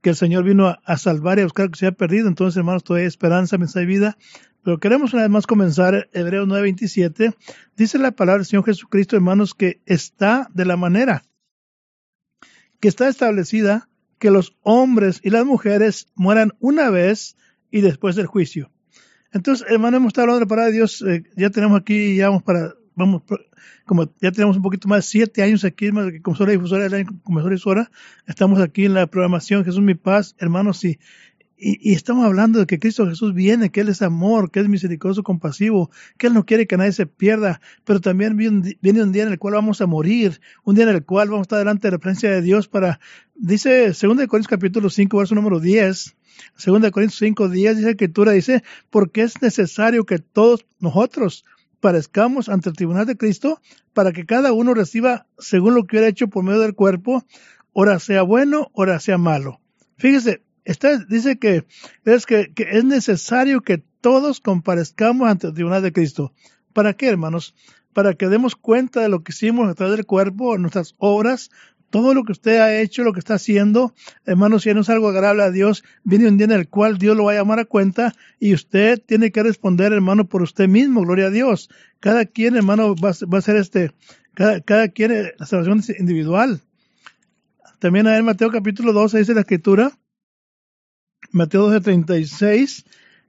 que 0.00 0.10
el 0.10 0.16
Señor 0.16 0.44
vino 0.44 0.74
a, 0.82 0.96
salvar 0.96 1.38
y 1.38 1.42
a 1.42 1.44
buscar 1.44 1.70
que 1.70 1.78
se 1.78 1.86
haya 1.86 1.96
perdido. 1.96 2.28
Entonces, 2.28 2.56
hermanos, 2.56 2.82
todavía 2.82 3.04
hay 3.04 3.08
esperanza, 3.08 3.58
mensaje 3.58 3.80
de 3.80 3.92
vida. 3.92 4.18
Pero 4.64 4.80
queremos 4.80 5.12
una 5.12 5.22
vez 5.22 5.30
más 5.30 5.46
comenzar 5.46 6.08
Hebreos 6.12 6.48
9:27. 6.48 7.34
Dice 7.76 7.98
la 7.98 8.12
palabra 8.12 8.38
del 8.38 8.46
Señor 8.46 8.64
Jesucristo, 8.64 9.14
hermanos, 9.14 9.54
que 9.54 9.82
está 9.86 10.48
de 10.54 10.64
la 10.64 10.76
manera 10.76 11.22
que 12.84 12.88
está 12.88 13.08
establecida 13.08 13.88
que 14.18 14.30
los 14.30 14.58
hombres 14.60 15.18
y 15.22 15.30
las 15.30 15.46
mujeres 15.46 16.08
mueran 16.14 16.52
una 16.60 16.90
vez 16.90 17.34
y 17.70 17.80
después 17.80 18.14
del 18.14 18.26
juicio. 18.26 18.70
Entonces, 19.32 19.66
hermano, 19.70 19.96
hemos 19.96 20.08
estado 20.08 20.24
hablando 20.24 20.40
de 20.40 20.44
la 20.44 20.48
palabra 20.48 20.66
de 20.66 20.76
Dios, 20.76 21.00
eh, 21.00 21.24
ya 21.34 21.48
tenemos 21.48 21.80
aquí, 21.80 22.16
ya 22.16 22.28
vamos 22.28 22.42
para, 22.42 22.74
vamos, 22.94 23.22
como 23.86 24.12
ya 24.20 24.32
tenemos 24.32 24.58
un 24.58 24.62
poquito 24.62 24.86
más 24.86 24.98
de 24.98 25.10
siete 25.10 25.42
años 25.42 25.64
aquí, 25.64 25.88
como 26.22 26.36
soy 26.36 26.52
difusora, 26.52 26.88
como 27.22 27.40
difusora, 27.40 27.90
estamos 28.26 28.60
aquí 28.60 28.84
en 28.84 28.92
la 28.92 29.06
programación 29.06 29.64
Jesús 29.64 29.80
mi 29.80 29.94
paz, 29.94 30.36
hermanos, 30.38 30.84
y, 30.84 30.98
y, 31.64 31.94
estamos 31.94 32.26
hablando 32.26 32.58
de 32.58 32.66
que 32.66 32.78
Cristo 32.78 33.06
Jesús 33.06 33.32
viene, 33.32 33.70
que 33.70 33.80
Él 33.80 33.88
es 33.88 34.02
amor, 34.02 34.50
que 34.50 34.60
es 34.60 34.68
misericordioso, 34.68 35.22
compasivo, 35.22 35.90
que 36.18 36.26
Él 36.26 36.34
no 36.34 36.44
quiere 36.44 36.66
que 36.66 36.76
nadie 36.76 36.92
se 36.92 37.06
pierda, 37.06 37.62
pero 37.84 38.02
también 38.02 38.36
viene 38.36 39.02
un 39.02 39.12
día 39.12 39.22
en 39.22 39.32
el 39.32 39.38
cual 39.38 39.54
vamos 39.54 39.80
a 39.80 39.86
morir, 39.86 40.42
un 40.64 40.74
día 40.74 40.84
en 40.84 40.90
el 40.90 41.04
cual 41.04 41.28
vamos 41.30 41.40
a 41.40 41.46
estar 41.46 41.58
delante 41.58 41.88
de 41.88 41.92
la 41.92 41.98
presencia 41.98 42.30
de 42.30 42.42
Dios 42.42 42.68
para, 42.68 43.00
dice 43.34 43.86
2 43.86 43.96
Corintios 43.98 44.46
capítulo 44.46 44.90
5, 44.90 45.16
verso 45.16 45.34
número 45.34 45.58
10, 45.58 46.16
2 46.66 46.90
Corintios 46.90 47.18
5, 47.18 47.48
10, 47.48 47.76
dice 47.76 47.84
la 47.86 47.90
escritura, 47.92 48.32
dice, 48.32 48.62
porque 48.90 49.22
es 49.22 49.40
necesario 49.40 50.04
que 50.04 50.18
todos 50.18 50.66
nosotros 50.80 51.46
parezcamos 51.80 52.50
ante 52.50 52.68
el 52.68 52.76
tribunal 52.76 53.06
de 53.06 53.16
Cristo 53.16 53.62
para 53.94 54.12
que 54.12 54.26
cada 54.26 54.52
uno 54.52 54.74
reciba 54.74 55.26
según 55.38 55.74
lo 55.74 55.84
que 55.84 55.96
hubiera 55.96 56.08
hecho 56.08 56.28
por 56.28 56.44
medio 56.44 56.60
del 56.60 56.74
cuerpo, 56.74 57.24
ora 57.72 57.98
sea 58.00 58.20
bueno, 58.20 58.70
ora 58.74 59.00
sea 59.00 59.16
malo. 59.16 59.60
Fíjese, 59.96 60.42
dice 61.08 61.38
que 61.38 61.64
es, 62.04 62.26
que, 62.26 62.52
es 62.56 62.84
necesario 62.84 63.60
que 63.60 63.82
todos 64.00 64.40
comparezcamos 64.40 65.28
ante 65.28 65.48
el 65.48 65.54
tribunal 65.54 65.82
de 65.82 65.92
Cristo. 65.92 66.32
¿Para 66.72 66.94
qué, 66.94 67.08
hermanos? 67.08 67.54
Para 67.92 68.14
que 68.14 68.28
demos 68.28 68.56
cuenta 68.56 69.00
de 69.00 69.08
lo 69.08 69.22
que 69.22 69.32
hicimos 69.32 69.68
a 69.68 69.74
través 69.74 69.96
del 69.96 70.06
cuerpo, 70.06 70.58
nuestras 70.58 70.94
obras, 70.98 71.50
todo 71.90 72.12
lo 72.12 72.24
que 72.24 72.32
usted 72.32 72.58
ha 72.58 72.80
hecho, 72.80 73.04
lo 73.04 73.12
que 73.12 73.20
está 73.20 73.34
haciendo, 73.34 73.94
hermanos, 74.26 74.62
si 74.62 74.74
no 74.74 74.80
es 74.80 74.90
algo 74.90 75.08
agradable 75.08 75.44
a 75.44 75.50
Dios, 75.52 75.84
viene 76.02 76.26
un 76.26 76.36
día 76.36 76.46
en 76.46 76.52
el 76.52 76.68
cual 76.68 76.98
Dios 76.98 77.16
lo 77.16 77.24
va 77.24 77.32
a 77.32 77.36
llamar 77.36 77.60
a 77.60 77.64
cuenta 77.66 78.14
y 78.40 78.52
usted 78.52 79.00
tiene 79.06 79.30
que 79.30 79.44
responder, 79.44 79.92
hermano, 79.92 80.24
por 80.24 80.42
usted 80.42 80.66
mismo, 80.66 81.02
gloria 81.02 81.26
a 81.26 81.30
Dios. 81.30 81.70
Cada 82.00 82.24
quien, 82.24 82.56
hermano, 82.56 82.96
va, 82.96 83.10
a 83.10 83.40
ser 83.40 83.56
este, 83.56 83.92
cada, 84.34 84.60
cada 84.60 84.88
quien, 84.88 85.12
eh, 85.12 85.34
la 85.38 85.46
salvación 85.46 85.78
es 85.78 86.00
individual. 86.00 86.62
También 87.78 88.08
en 88.08 88.24
Mateo 88.24 88.50
capítulo 88.50 88.92
12 88.92 89.18
dice 89.18 89.34
la 89.34 89.42
escritura, 89.42 89.92
Mateo 91.34 91.62
12, 91.62 91.80
36 91.80 92.84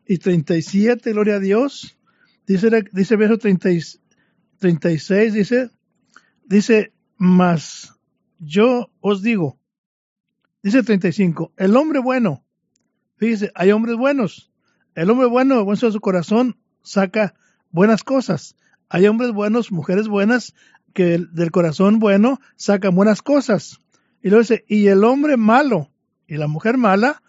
y 0.05 0.19
37, 0.19 1.11
gloria 1.11 1.37
a 1.37 1.39
Dios. 1.39 1.97
Dice, 2.45 2.69
dice 2.91 3.15
verso 3.15 3.39
36, 3.39 5.33
dice, 5.33 5.71
dice, 6.45 6.93
mas 7.17 7.95
yo 8.37 8.91
os 9.01 9.23
digo, 9.23 9.57
dice 10.61 10.83
35, 10.83 11.53
el 11.57 11.75
hombre 11.75 11.97
bueno, 11.99 12.43
fíjese, 13.17 13.51
hay 13.55 13.71
hombres 13.71 13.97
buenos. 13.97 14.51
El 14.93 15.09
hombre 15.09 15.25
bueno, 15.25 15.65
bueno 15.65 15.81
de 15.81 15.91
su 15.91 15.99
corazón, 15.99 16.59
saca 16.83 17.33
buenas 17.71 18.03
cosas. 18.03 18.55
Hay 18.87 19.07
hombres 19.07 19.31
buenos, 19.31 19.71
mujeres 19.71 20.07
buenas, 20.07 20.53
que 20.93 21.17
del 21.31 21.49
corazón 21.49 21.97
bueno 21.97 22.39
sacan 22.55 22.93
buenas 22.95 23.23
cosas. 23.23 23.79
Y 24.21 24.29
luego 24.29 24.43
dice, 24.43 24.63
y 24.67 24.89
el 24.89 25.03
hombre 25.03 25.37
malo 25.37 25.89
y 26.27 26.35
la 26.35 26.45
mujer 26.45 26.77
mala 26.77 27.23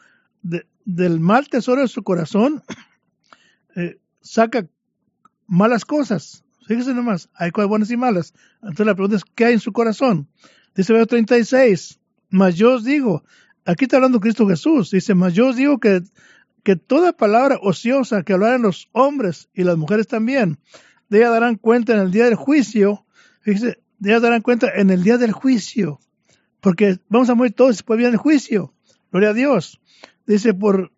del 0.85 1.21
mal 1.21 1.49
tesoro 1.49 1.83
de 1.83 1.89
su 1.89 2.03
corazón 2.03 2.63
eh, 3.77 3.99
saca 4.21 4.67
malas 5.47 5.85
cosas. 5.85 6.45
Fíjese 6.67 6.95
nomás, 6.95 7.29
hay 7.35 7.51
cosas 7.51 7.69
buenas 7.69 7.91
y 7.91 7.97
malas. 7.97 8.35
Entonces 8.57 8.87
la 8.87 8.95
pregunta 8.95 9.17
es, 9.17 9.25
¿qué 9.25 9.47
hay 9.47 9.53
en 9.55 9.61
su 9.61 9.73
corazón? 9.73 10.29
Dice 10.75 10.93
verso 10.93 11.07
36, 11.07 12.01
mas 12.31 12.57
yo 12.57 12.75
os 12.75 12.85
digo, 12.85 13.25
aquí 13.65 13.85
está 13.85 13.97
hablando 13.97 14.21
Cristo 14.21 14.47
Jesús, 14.47 14.91
dice, 14.91 15.15
mas 15.15 15.33
yo 15.33 15.49
os 15.49 15.57
digo 15.57 15.79
que, 15.79 16.03
que 16.63 16.77
toda 16.77 17.13
palabra 17.13 17.59
ociosa 17.63 18.23
que 18.23 18.33
hablaran 18.33 18.63
los 18.63 18.89
hombres 18.93 19.49
y 19.55 19.65
las 19.65 19.77
mujeres 19.77 20.07
también, 20.07 20.59
de 21.09 21.19
ella 21.19 21.31
darán 21.31 21.57
cuenta 21.57 21.95
en 21.95 22.01
el 22.01 22.11
día 22.11 22.25
del 22.25 22.35
juicio, 22.35 23.07
fíjese, 23.41 23.79
de 23.99 24.11
ella 24.11 24.21
darán 24.21 24.43
cuenta 24.43 24.69
en 24.75 24.91
el 24.91 25.03
día 25.03 25.19
del 25.19 25.33
juicio, 25.33 26.01
porque 26.61 26.99
vamos 27.09 27.31
a 27.31 27.35
morir 27.35 27.55
todos 27.55 27.77
después 27.77 27.97
viene 27.97 28.13
el 28.13 28.19
juicio, 28.19 28.75
gloria 29.11 29.31
a 29.31 29.35
Dios. 29.35 29.81
Dice, 30.27 30.55
por, 30.55 30.93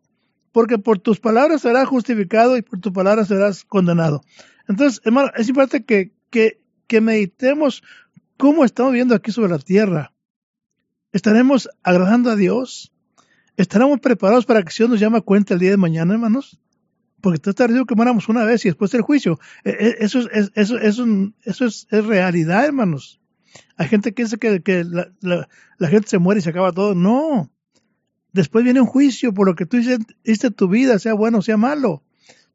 porque 0.52 0.78
por 0.78 0.99
tus 0.99 1.20
palabras 1.20 1.62
serás 1.62 1.87
justificado 1.87 2.56
y 2.56 2.62
por 2.62 2.80
tus 2.80 2.92
palabras 2.92 3.28
serás 3.28 3.64
condenado. 3.64 4.23
Entonces, 4.68 5.00
hermano, 5.04 5.30
es 5.37 5.49
importante 5.49 5.85
que, 5.85 6.12
que, 6.30 7.00
meditemos 7.00 7.82
cómo 8.37 8.64
estamos 8.64 8.92
viendo 8.92 9.14
aquí 9.14 9.32
sobre 9.32 9.50
la 9.50 9.58
tierra. 9.58 10.12
¿Estaremos 11.12 11.68
agradando 11.82 12.30
a 12.30 12.37
Dios? 12.37 12.92
¿Estaremos 13.56 14.00
preparados 14.00 14.47
para 14.47 14.62
que 14.62 14.73
Dios 14.76 14.90
nos 14.90 15.00
llame 15.00 15.18
a 15.18 15.23
cuenta 15.23 15.54
el 15.54 15.61
día 15.61 15.70
de 15.70 15.76
mañana, 15.76 16.14
hermanos? 16.14 16.61
Porque 17.20 17.37
estás 17.37 17.54
diciendo 17.56 17.87
que 17.87 17.97
moramos 17.97 18.28
una 18.28 18.44
vez 18.44 18.64
y 18.64 18.68
después 18.68 18.90
del 18.90 19.02
juicio. 19.02 19.38
E, 19.64 19.70
e, 19.70 19.97
eso 20.00 20.20
es, 20.30 20.52
eso, 20.54 20.78
eso 20.78 21.64
es, 21.66 21.87
realidad, 21.90 22.64
hermanos. 22.64 23.20
Hay 23.76 23.88
gente 23.88 24.12
que 24.12 24.25
dice 24.25 24.38
que, 24.38 24.62
que 24.62 24.85
la, 24.85 25.11
la, 25.20 25.88
gente 25.88 26.08
se 26.08 26.18
muere 26.18 26.38
y 26.38 26.42
se 26.42 26.50
acaba 26.50 26.73
todo. 26.73 26.94
No. 26.94 27.50
Después 28.38 28.62
viene 28.62 28.80
un 28.80 28.87
juicio 28.87 29.35
por 29.35 29.49
lo 29.49 29.57
que 29.57 29.66
tú 29.66 29.78
hiciste 29.78 30.52
tu 30.52 30.68
vida, 30.68 31.00
sea 31.00 31.12
bueno 31.12 31.38
o 31.38 31.42
sea 31.42 31.57
malo. 31.57 32.04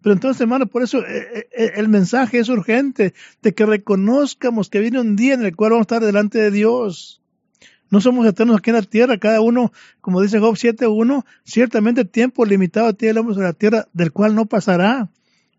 Pero 0.02 0.14
entonces, 0.14 0.40
hermano, 0.40 0.68
por 0.68 0.82
eso 0.82 1.06
eh, 1.06 1.50
eh, 1.52 1.72
el 1.76 1.90
mensaje 1.90 2.40
es 2.40 2.48
urgente, 2.48 3.14
de 3.42 3.54
que 3.54 3.66
reconozcamos 3.66 4.70
que 4.70 4.80
viene 4.80 5.02
un 5.02 5.18
día 5.18 5.34
en 5.34 5.44
el 5.44 5.54
cual 5.58 5.72
vamos 5.72 5.82
a 5.82 5.88
estar 5.96 6.06
delante 6.06 6.40
de 6.40 6.52
Dios. 6.52 7.22
No 7.90 8.00
somos 8.00 8.26
eternos 8.26 8.56
aquí 8.56 8.70
en 8.70 8.78
la 8.78 8.82
tierra, 8.84 9.18
cada 9.18 9.42
uno, 9.42 9.74
como 10.00 10.22
dice 10.22 10.40
Job 10.40 10.56
7.1, 10.56 11.26
ciertamente 11.44 12.06
tiempo 12.06 12.46
limitado 12.46 12.94
tiene 12.94 13.12
el 13.12 13.18
hombre 13.18 13.36
sobre 13.36 13.48
la 13.48 13.54
tierra, 13.54 13.90
del 13.92 14.14
cual 14.14 14.36
no 14.36 14.46
pasará. 14.46 15.10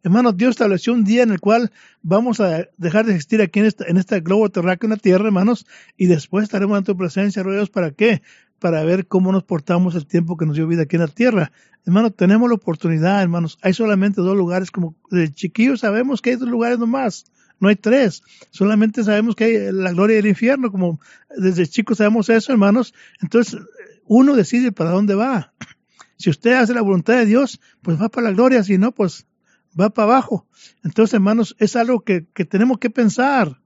Hermanos, 0.04 0.38
Dios 0.38 0.52
estableció 0.52 0.94
un 0.94 1.04
día 1.04 1.22
en 1.22 1.32
el 1.32 1.40
cual 1.40 1.70
vamos 2.02 2.40
a 2.40 2.68
dejar 2.78 3.04
de 3.04 3.12
existir 3.12 3.42
aquí 3.42 3.60
en, 3.60 3.66
esta, 3.66 3.84
este 3.84 4.20
globo 4.20 4.50
terráqueo, 4.50 4.86
en 4.86 4.92
la 4.92 4.96
tierra, 4.96 5.26
hermanos, 5.26 5.66
y 5.98 6.06
después 6.06 6.44
estaremos 6.44 6.78
en 6.78 6.84
tu 6.84 6.96
presencia, 6.96 7.42
rodeados 7.42 7.68
para 7.68 7.90
qué? 7.90 8.22
Para 8.64 8.82
ver 8.82 9.06
cómo 9.06 9.30
nos 9.30 9.44
portamos 9.44 9.94
el 9.94 10.06
tiempo 10.06 10.38
que 10.38 10.46
nos 10.46 10.56
dio 10.56 10.66
vida 10.66 10.84
aquí 10.84 10.96
en 10.96 11.02
la 11.02 11.08
tierra. 11.08 11.52
Hermanos, 11.84 12.16
tenemos 12.16 12.48
la 12.48 12.54
oportunidad, 12.54 13.20
hermanos. 13.20 13.58
Hay 13.60 13.74
solamente 13.74 14.22
dos 14.22 14.34
lugares, 14.34 14.70
como 14.70 14.96
de 15.10 15.30
chiquillos 15.30 15.80
sabemos 15.80 16.22
que 16.22 16.30
hay 16.30 16.36
dos 16.36 16.48
lugares 16.48 16.78
nomás. 16.78 17.26
No 17.60 17.68
hay 17.68 17.76
tres. 17.76 18.22
Solamente 18.52 19.04
sabemos 19.04 19.36
que 19.36 19.44
hay 19.44 19.70
la 19.70 19.92
gloria 19.92 20.16
del 20.16 20.28
infierno, 20.28 20.72
como 20.72 20.98
desde 21.36 21.66
chicos 21.66 21.98
sabemos 21.98 22.30
eso, 22.30 22.52
hermanos. 22.52 22.94
Entonces, 23.20 23.60
uno 24.06 24.34
decide 24.34 24.72
para 24.72 24.92
dónde 24.92 25.14
va. 25.14 25.52
Si 26.16 26.30
usted 26.30 26.54
hace 26.54 26.72
la 26.72 26.80
voluntad 26.80 27.18
de 27.18 27.26
Dios, 27.26 27.60
pues 27.82 28.00
va 28.00 28.08
para 28.08 28.30
la 28.30 28.32
gloria. 28.32 28.64
Si 28.64 28.78
no, 28.78 28.92
pues 28.92 29.26
va 29.78 29.90
para 29.90 30.10
abajo. 30.10 30.46
Entonces, 30.82 31.12
hermanos, 31.12 31.54
es 31.58 31.76
algo 31.76 32.02
que, 32.02 32.22
tenemos 32.22 32.78
que 32.78 32.88
pensar 32.88 33.60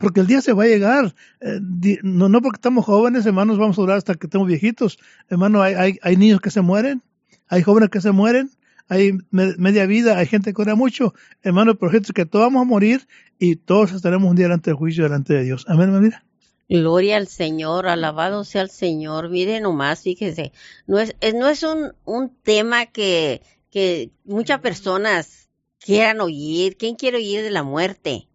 porque 0.00 0.20
el 0.20 0.26
día 0.26 0.40
se 0.40 0.54
va 0.54 0.64
a 0.64 0.66
llegar. 0.66 1.14
Eh, 1.40 1.60
no, 2.02 2.42
porque 2.42 2.56
estamos 2.56 2.86
jóvenes, 2.86 3.26
hermanos, 3.26 3.58
vamos 3.58 3.78
a 3.78 3.82
durar 3.82 3.98
hasta 3.98 4.14
que 4.14 4.26
estemos 4.26 4.48
viejitos. 4.48 4.98
Hermano, 5.28 5.62
hay, 5.62 5.98
hay, 6.02 6.16
niños 6.16 6.40
que 6.40 6.50
se 6.50 6.62
mueren, 6.62 7.02
hay 7.48 7.62
jóvenes 7.62 7.90
que 7.90 8.00
se 8.00 8.10
mueren, 8.10 8.50
hay 8.88 9.12
media 9.30 9.86
vida, 9.86 10.18
hay 10.18 10.26
gente 10.26 10.54
que 10.54 10.62
ora 10.62 10.74
mucho, 10.74 11.14
hermano, 11.42 11.76
pero 11.76 11.92
gente 11.92 12.12
que 12.14 12.24
todos 12.24 12.46
vamos 12.46 12.62
a 12.62 12.64
morir 12.64 13.06
y 13.38 13.56
todos 13.56 13.92
estaremos 13.92 14.28
un 14.28 14.36
día 14.36 14.46
delante 14.46 14.70
del 14.70 14.78
juicio 14.78 15.04
delante 15.04 15.34
de 15.34 15.44
Dios. 15.44 15.66
Amén, 15.68 15.94
hermana. 15.94 16.24
Gloria 16.68 17.16
al 17.16 17.28
Señor, 17.28 17.86
alabado 17.86 18.44
sea 18.44 18.62
el 18.62 18.70
Señor. 18.70 19.28
Mire 19.28 19.60
nomás, 19.60 20.02
fíjese, 20.02 20.52
no 20.86 20.98
es, 20.98 21.14
no 21.34 21.48
es 21.48 21.62
un, 21.62 21.92
un 22.04 22.30
tema 22.42 22.86
que, 22.86 23.42
que 23.70 24.10
muchas 24.24 24.60
personas 24.60 25.50
quieran 25.78 26.20
oír. 26.20 26.76
¿Quién 26.78 26.94
quiere 26.94 27.18
oír 27.18 27.42
de 27.42 27.50
la 27.50 27.64
muerte? 27.64 28.29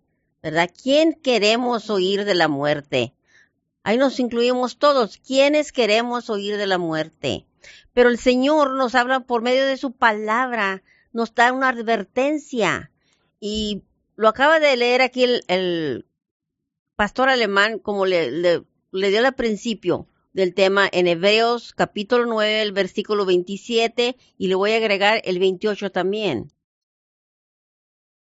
¿Verdad? 0.46 0.70
¿Quién 0.84 1.14
queremos 1.14 1.90
oír 1.90 2.24
de 2.24 2.36
la 2.36 2.48
muerte? 2.48 3.16
Ahí 3.82 3.98
nos 3.98 4.20
incluimos 4.20 4.78
todos. 4.78 5.18
¿Quiénes 5.18 5.72
queremos 5.72 6.30
oír 6.30 6.58
de 6.58 6.68
la 6.68 6.78
muerte? 6.78 7.48
Pero 7.94 8.10
el 8.10 8.20
Señor 8.20 8.76
nos 8.76 8.94
habla 8.94 9.22
por 9.22 9.42
medio 9.42 9.66
de 9.66 9.76
su 9.76 9.94
palabra, 9.94 10.84
nos 11.14 11.34
da 11.34 11.52
una 11.52 11.70
advertencia. 11.70 12.92
Y 13.40 13.82
lo 14.16 14.28
acaba 14.28 14.60
de 14.60 14.78
leer 14.78 15.02
aquí 15.02 15.24
el, 15.48 16.06
pastor 16.96 17.30
alemán, 17.30 17.80
como 17.80 18.06
le, 18.06 18.30
dio 18.92 19.26
al 19.26 19.34
principio 19.34 20.08
del 20.32 20.54
tema 20.54 20.88
en 20.92 21.08
Hebreos 21.08 21.74
capítulo 21.74 22.28
9, 22.28 22.62
el 22.62 22.72
versículo 22.72 23.26
27, 23.26 24.16
y 24.38 24.48
le 24.48 24.54
voy 24.54 24.74
a 24.74 24.78
agregar 24.78 25.24
el 25.26 25.40
28 25.40 25.92
también. 25.92 26.52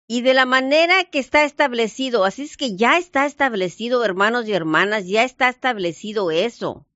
Y 0.06 0.20
de 0.20 0.34
la 0.34 0.44
manera 0.44 1.04
que 1.04 1.18
está 1.18 1.44
establecido, 1.44 2.25
así 2.25 2.42
es 2.42 2.56
que 2.56 2.76
ya 2.76 2.99
está 2.99 3.26
establecido, 3.26 4.04
hermanos 4.04 4.46
y 4.46 4.52
hermanas, 4.52 5.06
ya 5.06 5.25
está 5.25 5.49
establecido 5.49 6.30
eso 6.30 6.87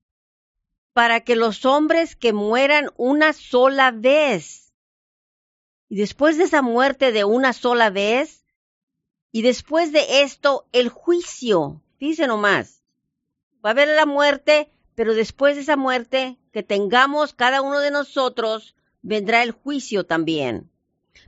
para 0.99 1.21
que 1.21 1.37
los 1.37 1.65
hombres 1.65 2.17
que 2.17 2.33
mueran 2.33 2.89
una 2.97 3.31
sola 3.31 3.91
vez. 3.91 4.73
Y 5.87 5.95
después 5.95 6.37
de 6.37 6.43
esa 6.43 6.61
muerte 6.61 7.13
de 7.13 7.23
una 7.23 7.53
sola 7.53 7.89
vez, 7.89 8.43
y 9.31 9.41
después 9.41 9.93
de 9.93 10.23
esto, 10.23 10.67
el 10.73 10.89
juicio. 10.89 11.81
Dice 11.99 12.27
nomás, 12.27 12.83
va 13.63 13.69
a 13.69 13.71
haber 13.71 13.87
la 13.87 14.05
muerte, 14.05 14.71
pero 14.93 15.13
después 15.13 15.55
de 15.55 15.61
esa 15.61 15.77
muerte 15.77 16.37
que 16.51 16.63
tengamos 16.63 17.33
cada 17.33 17.61
uno 17.61 17.79
de 17.79 17.91
nosotros, 17.91 18.75
vendrá 19.01 19.41
el 19.43 19.51
juicio 19.51 20.05
también. 20.05 20.69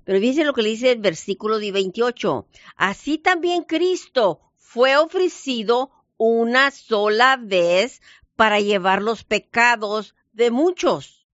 Pero 0.04 0.20
fíjense 0.20 0.44
lo 0.44 0.54
que 0.54 0.62
le 0.62 0.70
dice 0.70 0.92
el 0.92 1.00
versículo 1.00 1.60
28. 1.60 2.48
Así 2.76 3.18
también 3.18 3.64
Cristo 3.64 4.42
fue 4.58 4.98
ofrecido 4.98 5.92
una 6.18 6.72
sola 6.72 7.38
vez 7.40 8.02
para 8.36 8.60
llevar 8.60 9.02
los 9.02 9.24
pecados 9.24 10.16
de 10.34 10.52
muchos 10.52 11.28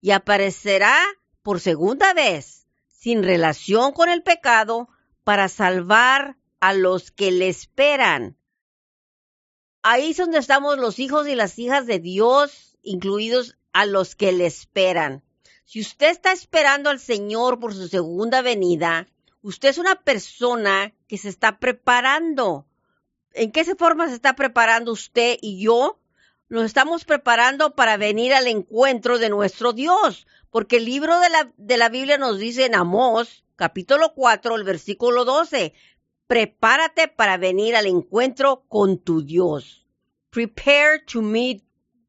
y 0.00 0.12
aparecerá 0.12 0.96
por 1.42 1.60
segunda 1.60 2.14
vez 2.14 2.66
sin 2.88 3.22
relación 3.22 3.92
con 3.92 4.08
el 4.08 4.22
pecado 4.22 4.88
para 5.24 5.48
salvar 5.48 6.36
a 6.60 6.74
los 6.74 7.10
que 7.10 7.30
le 7.30 7.48
esperan. 7.48 8.36
Ahí 9.82 10.10
es 10.10 10.18
donde 10.18 10.38
estamos 10.38 10.78
los 10.78 10.98
hijos 10.98 11.26
y 11.26 11.34
las 11.34 11.58
hijas 11.58 11.86
de 11.86 11.98
Dios, 11.98 12.76
incluidos 12.82 13.56
a 13.72 13.86
los 13.86 14.14
que 14.14 14.32
le 14.32 14.46
esperan. 14.46 15.22
Si 15.70 15.78
usted 15.78 16.10
está 16.10 16.32
esperando 16.32 16.90
al 16.90 16.98
Señor 16.98 17.60
por 17.60 17.72
su 17.72 17.86
segunda 17.86 18.42
venida, 18.42 19.06
usted 19.40 19.68
es 19.68 19.78
una 19.78 19.94
persona 19.94 20.92
que 21.06 21.16
se 21.16 21.28
está 21.28 21.60
preparando. 21.60 22.66
¿En 23.34 23.52
qué 23.52 23.64
forma 23.76 24.08
se 24.08 24.14
está 24.14 24.34
preparando 24.34 24.90
usted 24.90 25.38
y 25.40 25.62
yo? 25.62 26.00
nos 26.48 26.64
estamos 26.64 27.04
preparando 27.04 27.76
para 27.76 27.96
venir 27.96 28.34
al 28.34 28.48
encuentro 28.48 29.20
de 29.20 29.28
nuestro 29.28 29.72
Dios, 29.72 30.26
porque 30.50 30.78
el 30.78 30.86
libro 30.86 31.20
de 31.20 31.30
la, 31.30 31.52
de 31.56 31.76
la 31.76 31.88
Biblia 31.88 32.18
nos 32.18 32.40
dice 32.40 32.64
en 32.66 32.74
Amós, 32.74 33.44
capítulo 33.54 34.12
4, 34.14 34.56
el 34.56 34.64
versículo 34.64 35.24
12, 35.24 35.72
prepárate 36.26 37.06
para 37.06 37.36
venir 37.36 37.76
al 37.76 37.86
encuentro 37.86 38.64
con 38.66 38.98
tu 38.98 39.22
Dios. 39.22 39.86
Prepare 40.30 41.04
to 41.06 41.22
meet 41.22 41.62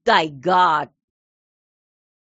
thy 0.04 0.30
God. 0.30 0.90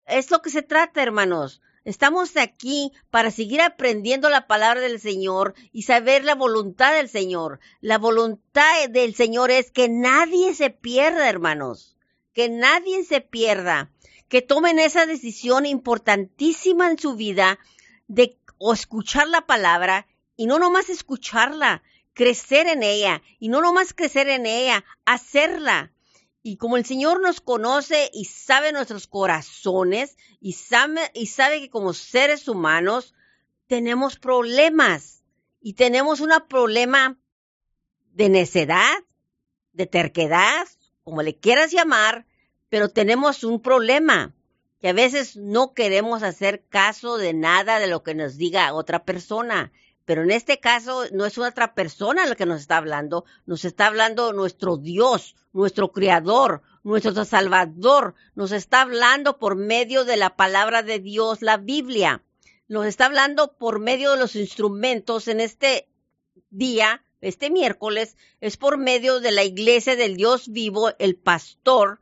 Es 0.07 0.31
lo 0.31 0.43
que 0.43 0.51
se 0.51 0.63
trata, 0.63 1.03
hermanos. 1.03 1.61
Estamos 1.85 2.37
aquí 2.37 2.93
para 3.11 3.31
seguir 3.31 3.61
aprendiendo 3.61 4.29
la 4.31 4.47
palabra 4.47 4.81
del 4.81 5.01
Señor 5.01 5.55
y 5.73 5.83
saber 5.83 6.25
la 6.25 6.37
voluntad 6.37 6.95
del 6.95 7.09
Señor. 7.09 7.59
La 7.81 7.99
voluntad 7.99 8.89
del 8.89 9.15
Señor 9.15 9.51
es 9.51 9.73
que 9.73 9.89
nadie 9.89 10.55
se 10.55 10.71
pierda, 10.71 11.29
hermanos. 11.29 11.97
Que 12.35 12.49
nadie 12.49 13.05
se 13.05 13.21
pierda. 13.21 13.91
Que 14.29 14.43
tomen 14.43 14.79
esa 14.79 15.07
decisión 15.07 15.67
importantísima 15.67 16.89
en 16.89 16.99
su 16.99 17.17
vida 17.17 17.59
de 18.07 18.39
escuchar 18.73 19.27
la 19.27 19.47
palabra 19.47 20.07
y 20.37 20.47
no 20.47 20.59
nomás 20.59 20.89
escucharla, 20.89 21.83
crecer 22.15 22.69
en 22.69 22.83
ella 22.83 23.23
y 23.39 23.49
no 23.49 23.61
nomás 23.61 23.93
crecer 23.93 24.29
en 24.29 24.47
ella, 24.47 24.85
hacerla. 25.05 25.93
Y 26.43 26.57
como 26.57 26.77
el 26.77 26.85
Señor 26.85 27.21
nos 27.21 27.41
conoce 27.41 28.11
y 28.13 28.25
sabe 28.25 28.73
nuestros 28.73 29.07
corazones 29.07 30.17
y 30.41 30.55
sabe, 30.55 31.11
y 31.15 31.27
sabe 31.27 31.61
que 31.61 31.71
como 31.71 31.95
seres 31.95 32.49
humanos 32.49 33.15
tenemos 33.69 34.19
problemas 34.19 35.23
y 35.61 35.75
tenemos 35.75 36.21
un 36.21 36.31
problema 36.49 37.19
de 38.13 38.29
necedad, 38.29 38.93
de 39.73 39.87
terquedad, 39.87 40.67
como 41.05 41.23
le 41.23 41.37
quieras 41.37 41.71
llamar, 41.71 42.27
pero 42.69 42.89
tenemos 42.89 43.45
un 43.45 43.61
problema 43.61 44.35
que 44.81 44.89
a 44.89 44.93
veces 44.93 45.37
no 45.37 45.75
queremos 45.75 46.25
hacer 46.25 46.65
caso 46.69 47.17
de 47.17 47.33
nada 47.35 47.79
de 47.79 47.87
lo 47.87 48.03
que 48.03 48.15
nos 48.15 48.37
diga 48.37 48.75
otra 48.75 49.05
persona. 49.05 49.73
Pero 50.05 50.23
en 50.23 50.31
este 50.31 50.59
caso 50.59 51.05
no 51.13 51.27
es 51.27 51.39
otra 51.39 51.75
persona 51.75 52.27
la 52.27 52.35
que 52.35 52.47
nos 52.47 52.61
está 52.61 52.77
hablando, 52.77 53.25
nos 53.47 53.65
está 53.65 53.87
hablando 53.87 54.33
nuestro 54.33 54.77
Dios, 54.77 55.37
nuestro 55.53 55.93
Creador, 55.93 56.63
nuestro 56.83 57.25
Salvador, 57.25 58.15
nos 58.35 58.51
está 58.51 58.83
hablando 58.83 59.39
por 59.39 59.55
medio 59.55 60.05
de 60.05 60.17
la 60.17 60.35
palabra 60.35 60.83
de 60.83 60.99
Dios, 60.99 61.41
la 61.43 61.57
Biblia. 61.57 62.23
Nos 62.67 62.87
está 62.87 63.07
hablando 63.07 63.53
por 63.57 63.79
medio 63.79 64.13
de 64.13 64.19
los 64.19 64.35
instrumentos 64.35 65.29
en 65.29 65.41
este 65.41 65.89
día, 66.51 67.05
este 67.21 67.51
miércoles, 67.51 68.17
es 68.41 68.57
por 68.57 68.79
medio 68.79 69.21
de 69.21 69.31
la 69.31 69.45
iglesia 69.45 69.95
del 69.95 70.17
Dios 70.17 70.49
vivo, 70.49 70.91
el 70.99 71.15
pastor 71.15 72.01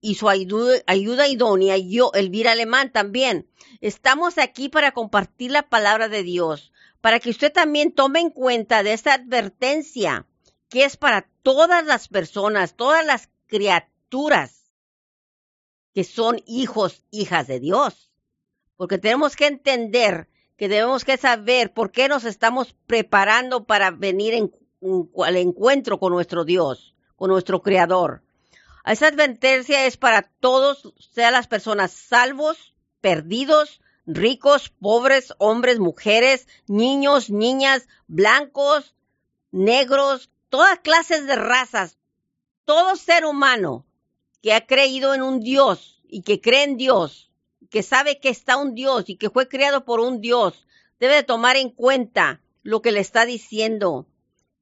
y 0.00 0.16
su 0.16 0.28
ayuda, 0.28 0.78
ayuda 0.86 1.28
idónea, 1.28 1.76
yo, 1.76 2.10
Elvira 2.14 2.52
Alemán 2.52 2.90
también. 2.90 3.48
Estamos 3.80 4.38
aquí 4.38 4.68
para 4.68 4.90
compartir 4.90 5.52
la 5.52 5.68
palabra 5.68 6.08
de 6.08 6.24
Dios 6.24 6.72
para 7.00 7.20
que 7.20 7.30
usted 7.30 7.52
también 7.52 7.92
tome 7.92 8.20
en 8.20 8.30
cuenta 8.30 8.82
de 8.82 8.92
esta 8.92 9.14
advertencia 9.14 10.26
que 10.68 10.84
es 10.84 10.96
para 10.96 11.28
todas 11.42 11.84
las 11.86 12.08
personas, 12.08 12.74
todas 12.74 13.04
las 13.04 13.28
criaturas. 13.46 14.54
que 15.94 16.04
son 16.04 16.40
hijos, 16.46 17.02
hijas 17.10 17.48
de 17.48 17.58
Dios. 17.58 18.10
Porque 18.76 18.98
tenemos 18.98 19.34
que 19.34 19.46
entender 19.46 20.28
que 20.56 20.68
debemos 20.68 21.04
que 21.04 21.16
saber 21.16 21.72
por 21.72 21.90
qué 21.90 22.08
nos 22.08 22.24
estamos 22.24 22.76
preparando 22.86 23.64
para 23.64 23.90
venir 23.90 24.34
en, 24.34 24.52
al 25.24 25.36
encuentro 25.36 25.98
con 25.98 26.12
nuestro 26.12 26.44
Dios, 26.44 26.94
con 27.16 27.30
nuestro 27.30 27.62
Creador. 27.62 28.22
Esa 28.84 29.08
advertencia 29.08 29.86
es 29.86 29.96
para 29.96 30.22
todos, 30.22 30.94
sean 30.98 31.32
las 31.32 31.48
personas 31.48 31.90
salvos, 31.92 32.74
perdidos, 33.00 33.80
ricos, 34.08 34.70
pobres, 34.70 35.34
hombres, 35.36 35.78
mujeres, 35.78 36.48
niños, 36.66 37.28
niñas, 37.28 37.86
blancos, 38.06 38.94
negros, 39.50 40.30
todas 40.48 40.80
clases 40.80 41.26
de 41.26 41.36
razas, 41.36 41.98
todo 42.64 42.96
ser 42.96 43.26
humano 43.26 43.84
que 44.42 44.54
ha 44.54 44.66
creído 44.66 45.12
en 45.12 45.22
un 45.22 45.40
Dios 45.40 46.00
y 46.08 46.22
que 46.22 46.40
cree 46.40 46.64
en 46.64 46.78
Dios, 46.78 47.30
que 47.68 47.82
sabe 47.82 48.18
que 48.18 48.30
está 48.30 48.56
un 48.56 48.74
Dios 48.74 49.10
y 49.10 49.16
que 49.16 49.28
fue 49.28 49.46
creado 49.46 49.84
por 49.84 50.00
un 50.00 50.22
Dios, 50.22 50.66
debe 50.98 51.22
tomar 51.22 51.56
en 51.56 51.68
cuenta 51.68 52.40
lo 52.62 52.80
que 52.80 52.92
le 52.92 53.00
está 53.00 53.26
diciendo, 53.26 54.06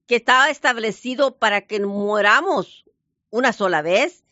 que 0.08 0.16
estaba 0.16 0.50
establecido 0.50 1.36
para 1.36 1.60
que 1.68 1.78
moramos 1.78 2.84
una 3.30 3.52
sola 3.52 3.80
vez, 3.80 4.24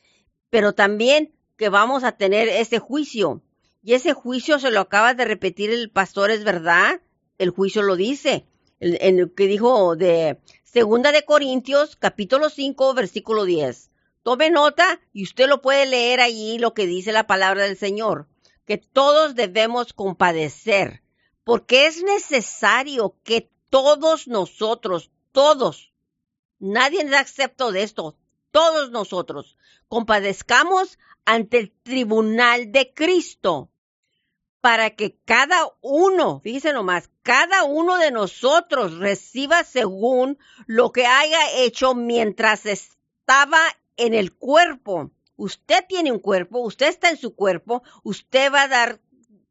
pero 0.50 0.72
también 0.72 1.32
que 1.56 1.68
vamos 1.68 2.02
a 2.02 2.12
tener 2.12 2.48
ese 2.48 2.80
juicio. 2.80 3.43
Y 3.86 3.92
ese 3.92 4.14
juicio 4.14 4.58
se 4.58 4.70
lo 4.70 4.80
acaba 4.80 5.12
de 5.12 5.26
repetir 5.26 5.70
el 5.70 5.90
pastor, 5.90 6.30
es 6.30 6.42
verdad, 6.42 7.02
el 7.36 7.50
juicio 7.50 7.82
lo 7.82 7.96
dice, 7.96 8.46
en 8.80 9.18
el 9.18 9.34
que 9.34 9.46
dijo 9.46 9.94
de 9.94 10.40
Segunda 10.62 11.12
de 11.12 11.26
Corintios, 11.26 11.94
capítulo 11.94 12.48
5, 12.48 12.94
versículo 12.94 13.44
10. 13.44 13.90
Tome 14.22 14.48
nota 14.48 15.02
y 15.12 15.24
usted 15.24 15.48
lo 15.48 15.60
puede 15.60 15.84
leer 15.84 16.22
allí 16.22 16.58
lo 16.58 16.72
que 16.72 16.86
dice 16.86 17.12
la 17.12 17.26
palabra 17.26 17.64
del 17.64 17.76
Señor, 17.76 18.26
que 18.64 18.78
todos 18.78 19.34
debemos 19.34 19.92
compadecer, 19.92 21.02
porque 21.44 21.86
es 21.86 22.02
necesario 22.02 23.16
que 23.22 23.50
todos 23.68 24.28
nosotros, 24.28 25.10
todos, 25.30 25.92
nadie 26.58 27.04
da 27.04 27.20
excepto 27.20 27.70
de 27.70 27.82
esto, 27.82 28.16
todos 28.50 28.90
nosotros, 28.90 29.58
compadezcamos 29.88 30.98
ante 31.26 31.58
el 31.58 31.70
tribunal 31.82 32.72
de 32.72 32.94
Cristo, 32.94 33.68
para 34.64 34.88
que 34.88 35.14
cada 35.26 35.58
uno, 35.82 36.40
fíjese 36.40 36.72
nomás, 36.72 37.10
cada 37.22 37.64
uno 37.64 37.98
de 37.98 38.10
nosotros 38.10 38.96
reciba 38.96 39.62
según 39.62 40.38
lo 40.64 40.90
que 40.90 41.04
haya 41.04 41.52
hecho 41.54 41.94
mientras 41.94 42.64
estaba 42.64 43.60
en 43.98 44.14
el 44.14 44.34
cuerpo. 44.34 45.10
Usted 45.36 45.84
tiene 45.86 46.12
un 46.12 46.18
cuerpo, 46.18 46.60
usted 46.60 46.88
está 46.88 47.10
en 47.10 47.18
su 47.18 47.34
cuerpo, 47.34 47.82
usted 48.04 48.50
va 48.50 48.62
a 48.62 48.68
dar, 48.68 49.00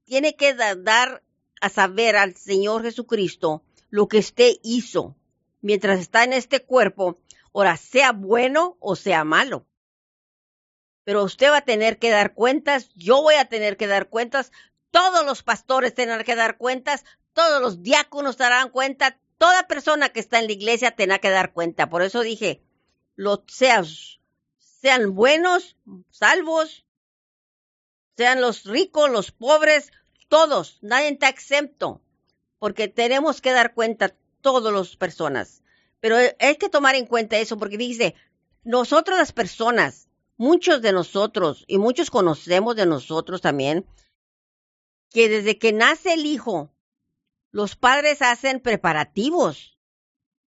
tiene 0.04 0.36
que 0.36 0.56
dar 0.56 1.22
a 1.62 1.70
saber 1.70 2.16
al 2.16 2.36
Señor 2.36 2.82
Jesucristo 2.82 3.62
lo 3.92 4.08
que 4.08 4.18
usted 4.18 4.54
hizo 4.64 5.16
mientras 5.62 6.00
está 6.00 6.24
en 6.24 6.34
este 6.34 6.62
cuerpo, 6.64 7.20
ahora 7.54 7.78
sea 7.78 8.14
bueno 8.14 8.78
o 8.80 8.96
sea 8.96 9.24
malo. 9.24 9.68
Pero 11.04 11.24
usted 11.24 11.52
va 11.52 11.58
a 11.58 11.66
tener 11.66 12.00
que 12.00 12.10
dar 12.10 12.34
cuentas, 12.34 12.90
yo 12.96 13.22
voy 13.22 13.36
a 13.36 13.46
tener 13.46 13.78
que 13.78 13.88
dar 13.88 14.10
cuentas, 14.10 14.52
todos 14.94 15.26
los 15.26 15.42
pastores 15.42 15.96
tendrán 15.96 16.24
que 16.24 16.36
dar 16.36 16.58
cuentas, 16.58 17.04
todos 17.34 17.60
los 17.60 17.82
diáconos 17.82 18.38
darán 18.38 18.70
cuenta, 18.70 19.18
toda 19.40 19.68
persona 19.68 20.10
que 20.10 20.20
está 20.20 20.38
en 20.38 20.46
la 20.46 20.52
iglesia 20.52 20.92
tendrá 20.92 21.18
que 21.18 21.32
dar 21.32 21.52
cuenta. 21.52 21.90
Por 21.90 22.04
eso 22.04 22.22
dije, 22.22 22.62
lo 23.16 23.44
sean, 23.48 23.88
sean 24.60 25.16
buenos, 25.16 25.78
salvos, 26.12 26.86
sean 28.16 28.40
los 28.40 28.66
ricos, 28.66 29.10
los 29.10 29.32
pobres, 29.32 29.92
todos, 30.28 30.78
nadie 30.84 31.10
está 31.10 31.28
exento, 31.28 32.00
porque 32.60 32.88
tenemos 32.88 33.42
que 33.42 33.52
dar 33.52 33.74
cuenta 33.74 34.16
todas 34.42 34.72
las 34.72 34.96
personas. 34.96 35.64
Pero 36.02 36.18
hay 36.40 36.58
que 36.58 36.70
tomar 36.70 36.94
en 36.94 37.08
cuenta 37.08 37.38
eso, 37.38 37.58
porque 37.58 37.78
dice, 37.78 38.14
nosotros 38.64 39.18
las 39.18 39.32
personas, 39.32 40.08
muchos 40.38 40.84
de 40.84 40.94
nosotros, 40.94 41.66
y 41.66 41.80
muchos 41.80 42.12
conocemos 42.12 42.76
de 42.76 42.86
nosotros 42.86 43.42
también, 43.42 43.88
que 45.14 45.30
desde 45.30 45.60
que 45.60 45.72
nace 45.72 46.14
el 46.14 46.26
hijo, 46.26 46.74
los 47.52 47.76
padres 47.76 48.24
hacen 48.24 48.60
preparativos. 48.60 49.78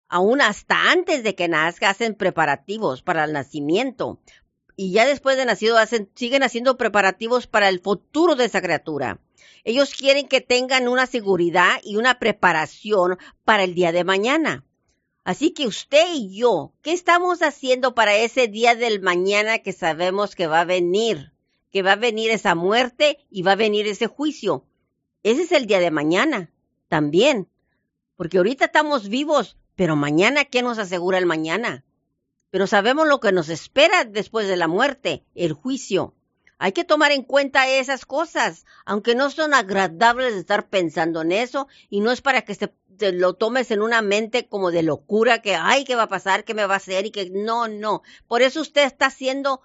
Aún 0.08 0.40
hasta 0.40 0.92
antes 0.92 1.24
de 1.24 1.34
que 1.34 1.48
nazca 1.48 1.90
hacen 1.90 2.14
preparativos 2.14 3.02
para 3.02 3.24
el 3.24 3.34
nacimiento. 3.34 4.22
Y 4.76 4.92
ya 4.92 5.06
después 5.06 5.36
de 5.36 5.46
nacido 5.46 5.80
hacen, 5.80 6.12
siguen 6.16 6.44
haciendo 6.44 6.78
preparativos 6.78 7.48
para 7.48 7.70
el 7.70 7.80
futuro 7.80 8.36
de 8.36 8.46
esa 8.46 8.62
criatura. 8.62 9.20
Ellos 9.64 9.96
quieren 9.96 10.28
que 10.28 10.42
tengan 10.42 10.88
una 10.88 11.08
seguridad 11.08 11.80
y 11.84 11.98
una 11.98 12.20
preparación 12.20 13.18
para 13.44 13.64
el 13.64 13.74
día 13.74 13.92
de 13.92 14.04
mañana. 14.04 14.64
Así 15.24 15.52
que 15.52 15.66
usted 15.66 16.08
y 16.14 16.38
yo, 16.38 16.74
¿qué 16.84 16.94
estamos 16.94 17.42
haciendo 17.42 17.96
para 17.96 18.16
ese 18.16 18.48
día 18.48 18.76
del 18.76 19.02
mañana 19.02 19.60
que 19.60 19.74
sabemos 19.74 20.36
que 20.36 20.46
va 20.46 20.62
a 20.62 20.66
venir? 20.66 21.32
Que 21.72 21.82
va 21.82 21.94
a 21.94 21.98
venir 21.98 22.32
esa 22.32 22.56
muerte 22.56 23.18
y 23.30 23.44
va 23.44 23.54
a 23.54 23.56
venir 23.56 23.88
ese 23.88 24.08
juicio. 24.08 24.66
Ese 25.24 25.44
es 25.44 25.52
el 25.52 25.68
día 25.68 25.80
de 25.80 25.92
mañana, 25.92 26.52
también. 26.88 27.48
Porque 28.16 28.38
ahorita 28.38 28.66
estamos 28.66 29.10
vivos, 29.10 29.58
pero 29.76 29.96
mañana, 29.96 30.46
¿qué 30.46 30.62
nos 30.62 30.78
asegura 30.78 31.18
el 31.18 31.26
mañana? 31.26 31.84
Pero 32.50 32.68
sabemos 32.68 33.08
lo 33.08 33.20
que 33.20 33.32
nos 33.32 33.50
espera 33.50 34.04
después 34.04 34.48
de 34.48 34.58
la 34.58 34.68
muerte, 34.68 35.24
el 35.36 35.54
juicio. 35.54 36.14
Hay 36.58 36.74
que 36.74 36.84
tomar 36.84 37.12
en 37.12 37.24
cuenta 37.24 37.68
esas 37.68 38.06
cosas, 38.06 38.66
aunque 38.86 39.16
no 39.16 39.32
son 39.32 39.56
agradables 39.56 40.34
de 40.34 40.42
estar 40.42 40.70
pensando 40.70 41.24
en 41.24 41.32
eso 41.32 41.68
y 41.90 42.02
no 42.02 42.12
es 42.12 42.22
para 42.22 42.44
que 42.44 42.54
se, 42.54 42.72
lo 43.14 43.34
tomes 43.34 43.72
en 43.72 43.82
una 43.82 44.04
mente 44.04 44.48
como 44.48 44.70
de 44.70 44.84
locura 44.84 45.42
que, 45.42 45.56
ay, 45.56 45.86
¿qué 45.86 45.96
va 45.96 46.04
a 46.04 46.08
pasar? 46.08 46.44
¿Qué 46.44 46.54
me 46.54 46.68
va 46.68 46.76
a 46.76 46.78
hacer? 46.78 47.08
Y 47.08 47.12
que 47.12 47.32
no, 47.32 47.68
no. 47.68 48.04
Por 48.28 48.44
eso 48.44 48.62
usted 48.62 48.84
está 48.84 49.10
siendo 49.10 49.62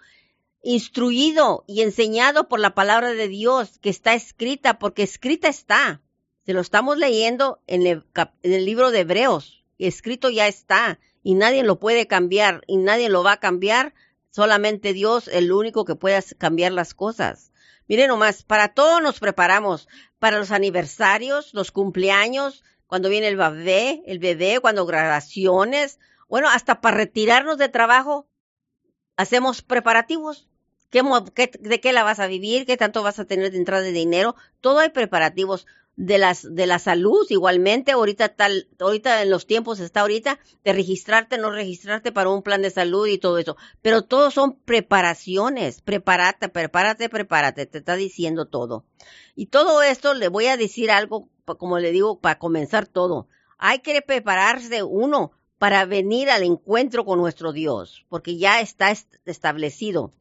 instruido 0.67 1.65
y 1.67 1.83
enseñado 1.83 2.49
por 2.49 2.61
la 2.61 2.75
palabra 2.75 3.13
de 3.13 3.29
Dios 3.29 3.79
que 3.81 3.91
está 3.91 4.15
escrita, 4.15 4.79
porque 4.79 5.03
escrita 5.03 5.49
está. 5.49 6.03
Se 6.45 6.53
lo 6.53 6.61
estamos 6.61 6.99
leyendo 6.99 7.61
en 7.67 7.87
el, 7.87 8.65
libro 8.65 8.91
de 8.91 9.01
Hebreos. 9.01 9.65
Escrito 9.79 10.31
ya 10.31 10.47
está 10.47 10.99
y 11.23 11.35
nadie 11.35 11.63
lo 11.63 11.79
puede 11.79 12.07
cambiar 12.07 12.63
y 12.67 12.77
nadie 12.77 13.09
lo 13.09 13.23
va 13.23 13.33
a 13.33 13.41
cambiar 13.41 13.95
Solamente 14.37 14.93
Dios, 14.93 15.29
el 15.29 15.51
único 15.51 15.87
que 15.87 15.95
puede 15.95 16.23
cambiar 16.37 16.71
las 16.71 16.93
cosas. 16.93 17.53
Miren 17.89 18.09
nomás, 18.09 18.43
para 18.43 18.75
todo 18.75 19.01
nos 19.01 19.19
preparamos, 19.19 19.89
para 20.19 20.39
los 20.39 20.51
aniversarios, 20.51 21.55
los 21.55 21.73
cumpleaños, 21.73 22.63
cuando 22.87 23.09
viene 23.09 23.29
el 23.29 23.39
bebé, 23.39 24.03
el 24.05 24.19
bebé, 24.19 24.61
cuando 24.61 24.85
graduaciones, 24.85 25.99
bueno, 26.29 26.51
hasta 26.51 26.83
para 26.83 26.99
retirarnos 26.99 27.57
de 27.57 27.71
trabajo, 27.71 28.29
hacemos 29.17 29.63
preparativos. 29.63 30.51
¿Qué, 30.91 31.51
¿De 31.61 31.81
qué 31.81 31.93
la 31.93 32.05
vas 32.05 32.21
a 32.21 32.27
vivir? 32.27 32.67
¿Qué 32.67 32.77
tanto 32.77 33.03
vas 33.03 33.19
a 33.19 33.25
tener 33.25 33.51
de 33.51 33.59
entrada 33.59 33.83
de 33.83 33.93
dinero? 33.93 34.37
Todo 34.61 34.79
hay 34.79 34.91
preparativos 34.91 35.67
de 35.97 36.19
las 36.19 36.55
de 36.55 36.67
la 36.67 36.79
salud 36.79 37.27
igualmente. 37.31 37.93
Ahorita 37.93 38.29
tal 38.29 38.69
ahorita 38.79 39.23
en 39.23 39.31
los 39.31 39.47
tiempos 39.47 39.81
está 39.81 40.03
ahorita 40.03 40.39
de 40.63 40.73
registrarte 40.73 41.39
no 41.39 41.51
registrarte 41.51 42.13
para 42.13 42.31
un 42.31 42.43
plan 42.43 42.63
de 42.63 42.71
salud 42.71 43.07
y 43.07 43.19
todo 43.19 43.39
eso. 43.39 43.57
Pero 43.83 44.03
todos 44.03 44.35
son 44.35 44.57
preparaciones. 44.61 45.81
Prepárate 45.81 46.49
prepárate 46.49 47.09
prepárate. 47.09 47.67
Te 47.67 47.79
está 47.79 47.97
diciendo 47.97 48.47
todo. 48.47 48.85
Y 49.35 49.47
todo 49.47 49.83
esto 49.83 50.15
le 50.15 50.29
voy 50.29 50.47
a 50.47 50.57
decir 50.57 50.91
algo 50.91 51.29
como 51.59 51.79
le 51.79 51.93
digo 51.93 52.21
para 52.21 52.39
comenzar 52.39 52.87
todo. 52.87 53.29
Hay 53.59 53.79
que 53.79 54.03
prepararse 54.03 54.83
uno 54.83 55.33
para 55.59 55.87
venir 55.87 56.29
al 56.29 56.43
encuentro 56.43 57.07
con 57.07 57.19
nuestro 57.19 57.53
Dios 57.53 58.05
porque 58.11 58.37
ya 58.37 58.61
está 58.61 58.95
establecido 59.25 60.13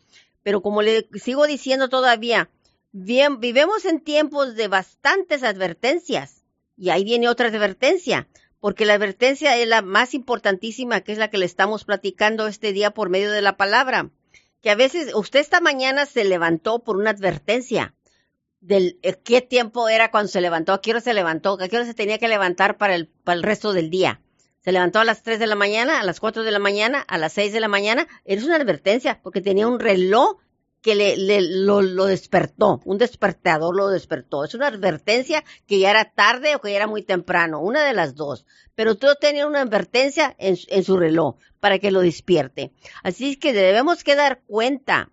pero 0.45 0.62
como 0.62 0.84
le 0.84 1.10
sigo 1.15 1.47
diciendo 1.47 1.89
todavía 1.89 2.49
Bien, 2.97 3.41
vivemos 3.41 3.84
en 3.84 3.99
tiempos 3.99 4.55
de 4.55 4.69
bastantes 4.69 5.43
advertencias. 5.43 6.45
Y 6.77 6.91
ahí 6.91 7.03
viene 7.03 7.27
otra 7.27 7.49
advertencia, 7.49 8.29
porque 8.62 8.86
la 8.86 8.93
advertencia 8.93 9.58
es 9.58 9.67
la 9.67 9.81
más 9.81 10.13
importantísima, 10.13 11.01
que 11.01 11.12
es 11.12 11.17
la 11.17 11.29
que 11.29 11.38
le 11.38 11.45
estamos 11.45 11.84
platicando 11.84 12.47
este 12.47 12.71
día 12.71 12.91
por 12.91 13.10
medio 13.10 13.34
de 13.34 13.41
la 13.41 13.58
palabra. 13.58 14.12
Que 14.62 14.69
a 14.69 14.75
veces 14.75 15.13
usted 15.13 15.41
esta 15.41 15.60
mañana 15.60 16.05
se 16.05 16.23
levantó 16.23 16.86
por 16.86 16.95
una 16.95 17.10
advertencia 17.10 17.93
del 18.62 18.97
eh, 19.01 19.19
qué 19.21 19.41
tiempo 19.41 19.89
era 19.89 20.10
cuando 20.10 20.29
se 20.29 20.39
levantó, 20.39 20.71
a 20.71 20.81
qué 20.81 20.91
hora 20.91 21.01
se 21.01 21.13
levantó, 21.13 21.58
a 21.60 21.67
qué 21.67 21.75
hora 21.75 21.86
se 21.86 21.95
tenía 21.95 22.17
que 22.17 22.29
levantar 22.29 22.77
para 22.77 22.95
el, 22.95 23.10
para 23.10 23.36
el 23.36 23.43
resto 23.43 23.73
del 23.73 23.89
día. 23.89 24.21
Se 24.65 24.71
levantó 24.71 24.97
a 24.97 25.06
las 25.06 25.21
3 25.21 25.38
de 25.38 25.45
la 25.45 25.54
mañana, 25.54 25.99
a 25.99 26.04
las 26.04 26.19
4 26.19 26.43
de 26.43 26.49
la 26.49 26.58
mañana, 26.58 27.01
a 27.01 27.19
las 27.19 27.34
6 27.34 27.54
de 27.54 27.60
la 27.60 27.67
mañana. 27.67 28.08
Es 28.25 28.43
una 28.43 28.56
advertencia 28.56 29.19
porque 29.21 29.39
tenía 29.39 29.67
un 29.67 29.80
reloj 29.80 30.38
que 30.82 30.95
le, 30.95 31.15
lo, 31.17 32.06
despertó, 32.06 32.82
un 32.84 32.97
despertador 32.97 33.75
lo 33.75 33.89
despertó. 33.89 34.43
Es 34.43 34.56
una 34.56 34.65
advertencia 34.65 35.43
que 35.67 35.78
ya 35.78 35.91
era 35.91 36.12
tarde 36.12 36.56
o 36.56 36.62
que 36.62 36.71
ya 36.71 36.78
era 36.78 36.88
muy 36.88 37.04
temprano, 37.04 37.60
una 37.60 37.84
de 37.84 37.93
las 37.93 38.15
dos. 38.15 38.47
Pero 38.73 38.95
todo 38.95 39.13
tenía 39.13 39.45
una 39.45 39.62
advertencia 39.62 40.36
en, 40.39 40.58
en 40.69 40.84
su 40.84 40.97
reloj 40.97 41.36
para 41.60 41.78
que 41.78 41.91
lo 41.91 42.01
despierte. 42.01 42.71
Así 43.04 43.34
es 43.34 43.38
que 43.38 43.54
debemos 43.54 44.04
que 44.04 44.15
dar 44.15 44.41
cuenta 44.47 45.12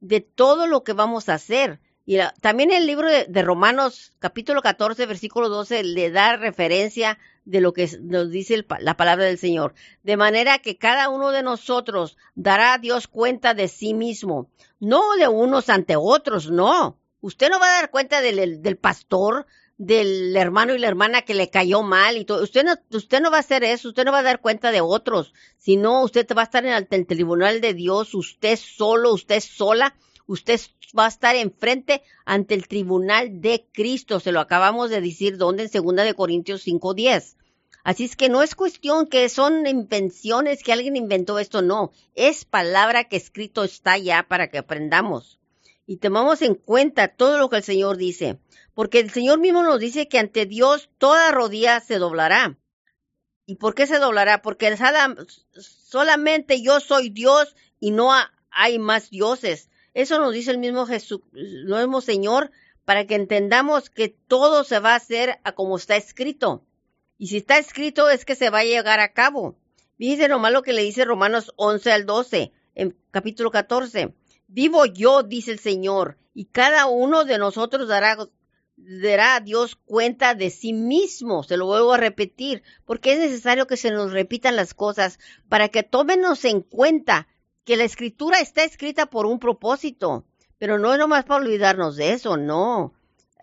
de 0.00 0.22
todo 0.22 0.66
lo 0.66 0.82
que 0.82 0.92
vamos 0.92 1.28
a 1.28 1.34
hacer. 1.34 1.78
Y 2.10 2.18
también 2.40 2.72
el 2.72 2.86
libro 2.86 3.06
de, 3.06 3.42
Romanos, 3.42 4.14
capítulo 4.18 4.62
14, 4.62 5.04
versículo 5.04 5.50
12, 5.50 5.84
le 5.84 6.10
da 6.10 6.38
referencia 6.38 7.18
de 7.48 7.62
lo 7.62 7.72
que 7.72 7.88
nos 8.02 8.30
dice 8.30 8.64
la 8.80 8.96
palabra 8.96 9.24
del 9.24 9.38
Señor. 9.38 9.74
De 10.02 10.18
manera 10.18 10.58
que 10.58 10.76
cada 10.76 11.08
uno 11.08 11.30
de 11.30 11.42
nosotros 11.42 12.18
dará 12.34 12.74
a 12.74 12.78
Dios 12.78 13.08
cuenta 13.08 13.54
de 13.54 13.68
sí 13.68 13.94
mismo, 13.94 14.50
no 14.80 15.16
de 15.16 15.28
unos 15.28 15.70
ante 15.70 15.96
otros, 15.96 16.50
no. 16.50 16.98
Usted 17.20 17.48
no 17.48 17.58
va 17.58 17.66
a 17.66 17.80
dar 17.80 17.90
cuenta 17.90 18.20
del, 18.20 18.62
del 18.62 18.76
pastor, 18.76 19.46
del 19.78 20.36
hermano 20.36 20.74
y 20.74 20.78
la 20.78 20.88
hermana 20.88 21.22
que 21.22 21.34
le 21.34 21.48
cayó 21.48 21.82
mal 21.82 22.18
y 22.18 22.26
todo. 22.26 22.42
Usted 22.42 22.64
no, 22.64 22.74
usted 22.90 23.22
no 23.22 23.30
va 23.30 23.38
a 23.38 23.40
hacer 23.40 23.64
eso, 23.64 23.88
usted 23.88 24.04
no 24.04 24.12
va 24.12 24.18
a 24.18 24.24
dar 24.24 24.42
cuenta 24.42 24.70
de 24.70 24.82
otros, 24.82 25.32
sino 25.56 26.02
usted 26.02 26.26
va 26.36 26.42
a 26.42 26.44
estar 26.44 26.66
en 26.66 26.74
el, 26.74 27.06
tribunal 27.06 27.62
de 27.62 27.72
Dios, 27.72 28.14
usted 28.14 28.58
solo, 28.58 29.14
usted 29.14 29.40
sola, 29.40 29.96
usted 30.26 30.60
va 30.96 31.06
a 31.06 31.08
estar 31.08 31.34
enfrente 31.34 32.02
ante 32.26 32.54
el 32.54 32.68
tribunal 32.68 33.40
de 33.40 33.66
Cristo. 33.72 34.20
Se 34.20 34.32
lo 34.32 34.40
acabamos 34.40 34.90
de 34.90 35.00
decir, 35.00 35.38
donde 35.38 35.62
en 35.62 35.68
segunda 35.70 36.04
de 36.04 36.14
Corintios 36.14 36.66
5.10. 36.66 37.37
Así 37.84 38.04
es 38.04 38.16
que 38.16 38.28
no 38.28 38.42
es 38.42 38.54
cuestión 38.54 39.06
que 39.06 39.28
son 39.28 39.66
invenciones 39.66 40.62
que 40.62 40.72
alguien 40.72 40.96
inventó 40.96 41.38
esto, 41.38 41.62
no. 41.62 41.92
Es 42.14 42.44
palabra 42.44 43.04
que 43.04 43.16
escrito 43.16 43.64
está 43.64 43.96
ya 43.98 44.24
para 44.28 44.50
que 44.50 44.58
aprendamos. 44.58 45.38
Y 45.86 45.96
tomamos 45.96 46.42
en 46.42 46.54
cuenta 46.54 47.08
todo 47.08 47.38
lo 47.38 47.48
que 47.48 47.56
el 47.56 47.62
Señor 47.62 47.96
dice 47.96 48.38
porque 48.78 49.00
el 49.00 49.10
Señor 49.10 49.40
mismo 49.40 49.64
nos 49.64 49.80
dice 49.80 50.06
que 50.06 50.20
ante 50.20 50.46
Dios 50.46 50.88
toda 50.98 51.32
rodilla 51.32 51.80
se 51.80 51.98
doblará. 51.98 52.60
¿Y 53.44 53.56
por 53.56 53.74
qué 53.74 53.88
se 53.88 53.98
doblará? 53.98 54.40
Porque 54.40 54.72
solamente 55.56 56.62
yo 56.62 56.78
soy 56.78 57.10
Dios 57.10 57.56
y 57.80 57.90
no 57.90 58.12
hay 58.52 58.78
más 58.78 59.10
dioses. 59.10 59.68
Eso 59.94 60.20
nos 60.20 60.32
dice 60.32 60.52
el 60.52 60.58
mismo 60.58 60.86
Jesús, 60.86 61.22
el 61.32 61.66
mismo 61.66 62.00
Señor, 62.00 62.52
para 62.84 63.04
que 63.04 63.16
entendamos 63.16 63.90
que 63.90 64.10
todo 64.10 64.62
se 64.62 64.78
va 64.78 64.92
a 64.92 64.98
hacer 64.98 65.40
a 65.42 65.56
como 65.56 65.76
está 65.76 65.96
escrito. 65.96 66.64
Y 67.18 67.26
si 67.26 67.38
está 67.38 67.58
escrito 67.58 68.08
es 68.08 68.24
que 68.24 68.36
se 68.36 68.48
va 68.48 68.60
a 68.60 68.64
llegar 68.64 69.00
a 69.00 69.12
cabo. 69.12 69.56
Fíjense 69.96 70.28
lo 70.28 70.38
malo 70.38 70.62
que 70.62 70.72
le 70.72 70.82
dice 70.82 71.04
Romanos 71.04 71.52
11 71.56 71.90
al 71.90 72.06
12, 72.06 72.52
en 72.76 72.96
capítulo 73.10 73.50
14. 73.50 74.14
Vivo 74.46 74.86
yo, 74.86 75.24
dice 75.24 75.50
el 75.50 75.58
Señor, 75.58 76.16
y 76.32 76.46
cada 76.46 76.86
uno 76.86 77.24
de 77.24 77.36
nosotros 77.38 77.88
dará 77.88 78.16
dará 78.76 79.34
a 79.34 79.40
Dios 79.40 79.74
cuenta 79.74 80.34
de 80.34 80.50
sí 80.50 80.72
mismo. 80.72 81.42
Se 81.42 81.56
lo 81.56 81.66
vuelvo 81.66 81.94
a 81.94 81.98
repetir, 81.98 82.62
porque 82.84 83.12
es 83.12 83.18
necesario 83.18 83.66
que 83.66 83.76
se 83.76 83.90
nos 83.90 84.12
repitan 84.12 84.54
las 84.54 84.72
cosas 84.72 85.18
para 85.48 85.68
que 85.68 85.82
tómenos 85.82 86.44
en 86.44 86.60
cuenta 86.60 87.26
que 87.64 87.76
la 87.76 87.84
escritura 87.84 88.38
está 88.38 88.62
escrita 88.62 89.06
por 89.06 89.26
un 89.26 89.40
propósito, 89.40 90.24
pero 90.58 90.78
no 90.78 90.92
es 90.92 90.98
nomás 90.98 91.24
para 91.24 91.42
olvidarnos 91.42 91.96
de 91.96 92.12
eso, 92.12 92.36
no. 92.36 92.94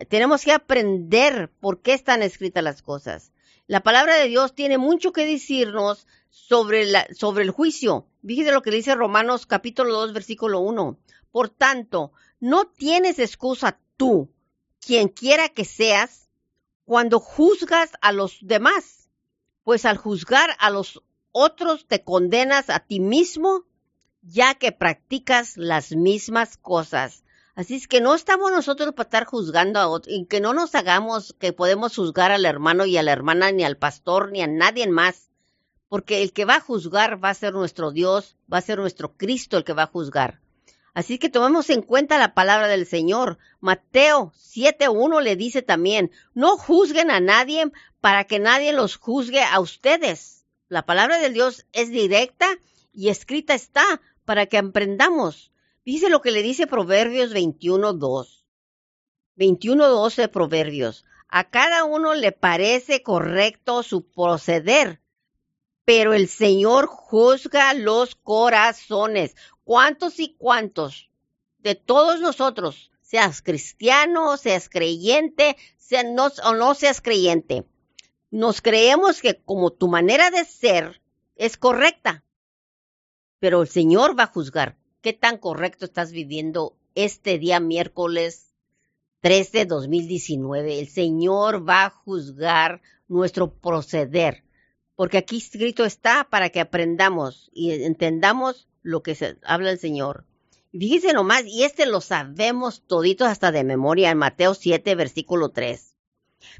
Tenemos 0.08 0.42
que 0.42 0.52
aprender 0.52 1.50
por 1.60 1.80
qué 1.80 1.92
están 1.92 2.22
escritas 2.22 2.64
las 2.64 2.82
cosas. 2.82 3.32
La 3.68 3.82
palabra 3.82 4.14
de 4.14 4.28
Dios 4.28 4.54
tiene 4.54 4.78
mucho 4.78 5.12
que 5.12 5.26
decirnos 5.26 6.06
sobre, 6.30 6.86
la, 6.86 7.08
sobre 7.12 7.42
el 7.42 7.50
juicio. 7.50 8.06
Fíjese 8.24 8.52
lo 8.52 8.62
que 8.62 8.70
dice 8.70 8.94
Romanos 8.94 9.46
capítulo 9.46 9.92
2, 9.92 10.12
versículo 10.12 10.60
1. 10.60 10.96
Por 11.32 11.48
tanto, 11.48 12.12
no 12.38 12.66
tienes 12.68 13.18
excusa 13.18 13.80
tú, 13.96 14.30
quien 14.78 15.08
quiera 15.08 15.48
que 15.48 15.64
seas, 15.64 16.28
cuando 16.84 17.18
juzgas 17.18 17.90
a 18.00 18.12
los 18.12 18.38
demás, 18.40 19.08
pues 19.64 19.84
al 19.84 19.96
juzgar 19.96 20.50
a 20.60 20.70
los 20.70 21.02
otros 21.32 21.88
te 21.88 22.04
condenas 22.04 22.70
a 22.70 22.78
ti 22.78 23.00
mismo, 23.00 23.64
ya 24.22 24.54
que 24.54 24.70
practicas 24.70 25.56
las 25.56 25.90
mismas 25.90 26.56
cosas. 26.56 27.24
Así 27.56 27.76
es 27.76 27.88
que 27.88 28.02
no 28.02 28.14
estamos 28.14 28.52
nosotros 28.52 28.92
para 28.92 29.06
estar 29.06 29.24
juzgando 29.24 29.80
a 29.80 29.88
otros, 29.88 30.14
y 30.14 30.26
que 30.26 30.42
no 30.42 30.52
nos 30.52 30.74
hagamos 30.74 31.34
que 31.38 31.54
podemos 31.54 31.96
juzgar 31.96 32.30
al 32.30 32.44
hermano 32.44 32.84
y 32.84 32.98
a 32.98 33.02
la 33.02 33.12
hermana, 33.12 33.50
ni 33.50 33.64
al 33.64 33.78
pastor, 33.78 34.30
ni 34.30 34.42
a 34.42 34.46
nadie 34.46 34.86
más, 34.86 35.30
porque 35.88 36.22
el 36.22 36.34
que 36.34 36.44
va 36.44 36.56
a 36.56 36.60
juzgar 36.60 37.24
va 37.24 37.30
a 37.30 37.34
ser 37.34 37.54
nuestro 37.54 37.92
Dios, 37.92 38.36
va 38.52 38.58
a 38.58 38.60
ser 38.60 38.78
nuestro 38.78 39.16
Cristo 39.16 39.56
el 39.56 39.64
que 39.64 39.72
va 39.72 39.84
a 39.84 39.86
juzgar. 39.86 40.38
Así 40.92 41.18
que 41.18 41.30
tomemos 41.30 41.70
en 41.70 41.80
cuenta 41.80 42.18
la 42.18 42.34
palabra 42.34 42.68
del 42.68 42.86
Señor. 42.86 43.38
Mateo 43.60 44.32
7.1 44.36 45.22
le 45.22 45.36
dice 45.36 45.62
también, 45.62 46.10
no 46.34 46.58
juzguen 46.58 47.10
a 47.10 47.20
nadie 47.20 47.72
para 48.02 48.24
que 48.24 48.38
nadie 48.38 48.74
los 48.74 48.96
juzgue 48.96 49.42
a 49.42 49.60
ustedes. 49.60 50.44
La 50.68 50.84
palabra 50.84 51.16
de 51.18 51.30
Dios 51.30 51.64
es 51.72 51.90
directa 51.90 52.46
y 52.92 53.08
escrita 53.08 53.54
está 53.54 54.02
para 54.26 54.44
que 54.44 54.58
aprendamos. 54.58 55.52
Dice 55.86 56.10
lo 56.10 56.20
que 56.20 56.32
le 56.32 56.42
dice 56.42 56.66
Proverbios 56.66 57.32
21.2. 57.32 58.44
21.2 59.36 60.16
de 60.16 60.28
Proverbios. 60.28 61.04
A 61.28 61.48
cada 61.48 61.84
uno 61.84 62.16
le 62.16 62.32
parece 62.32 63.04
correcto 63.04 63.84
su 63.84 64.04
proceder, 64.04 65.00
pero 65.84 66.12
el 66.12 66.26
Señor 66.26 66.86
juzga 66.88 67.72
los 67.72 68.16
corazones 68.16 69.36
cuántos 69.62 70.18
y 70.18 70.34
cuántos 70.34 71.08
de 71.58 71.76
todos 71.76 72.20
nosotros, 72.20 72.90
seas 73.00 73.40
cristiano, 73.40 74.36
seas 74.38 74.68
creyente, 74.68 75.56
sea 75.76 76.02
o 76.42 76.54
no 76.54 76.74
seas 76.74 77.00
creyente, 77.00 77.64
nos 78.32 78.60
creemos 78.60 79.20
que 79.20 79.40
como 79.40 79.70
tu 79.70 79.86
manera 79.86 80.32
de 80.32 80.44
ser 80.46 81.00
es 81.36 81.56
correcta, 81.56 82.24
pero 83.38 83.62
el 83.62 83.68
Señor 83.68 84.18
va 84.18 84.24
a 84.24 84.32
juzgar 84.32 84.76
qué 85.06 85.12
tan 85.12 85.38
correcto 85.38 85.84
estás 85.84 86.10
viviendo 86.10 86.76
este 86.96 87.38
día 87.38 87.60
miércoles 87.60 88.52
3 89.20 89.52
de 89.52 89.64
2019. 89.64 90.80
El 90.80 90.88
Señor 90.88 91.68
va 91.68 91.84
a 91.84 91.90
juzgar 91.90 92.82
nuestro 93.06 93.52
proceder, 93.52 94.42
porque 94.96 95.18
aquí 95.18 95.36
escrito 95.36 95.84
está 95.84 96.26
para 96.28 96.50
que 96.50 96.58
aprendamos 96.58 97.52
y 97.54 97.70
entendamos 97.84 98.66
lo 98.82 99.04
que 99.04 99.14
se 99.14 99.38
habla 99.44 99.70
el 99.70 99.78
Señor. 99.78 100.26
Fíjense 100.72 101.12
nomás, 101.12 101.44
y 101.46 101.62
este 101.62 101.86
lo 101.86 102.00
sabemos 102.00 102.82
toditos 102.84 103.28
hasta 103.28 103.52
de 103.52 103.62
memoria 103.62 104.10
en 104.10 104.18
Mateo 104.18 104.54
7, 104.54 104.92
versículo 104.96 105.50
3. 105.50 105.94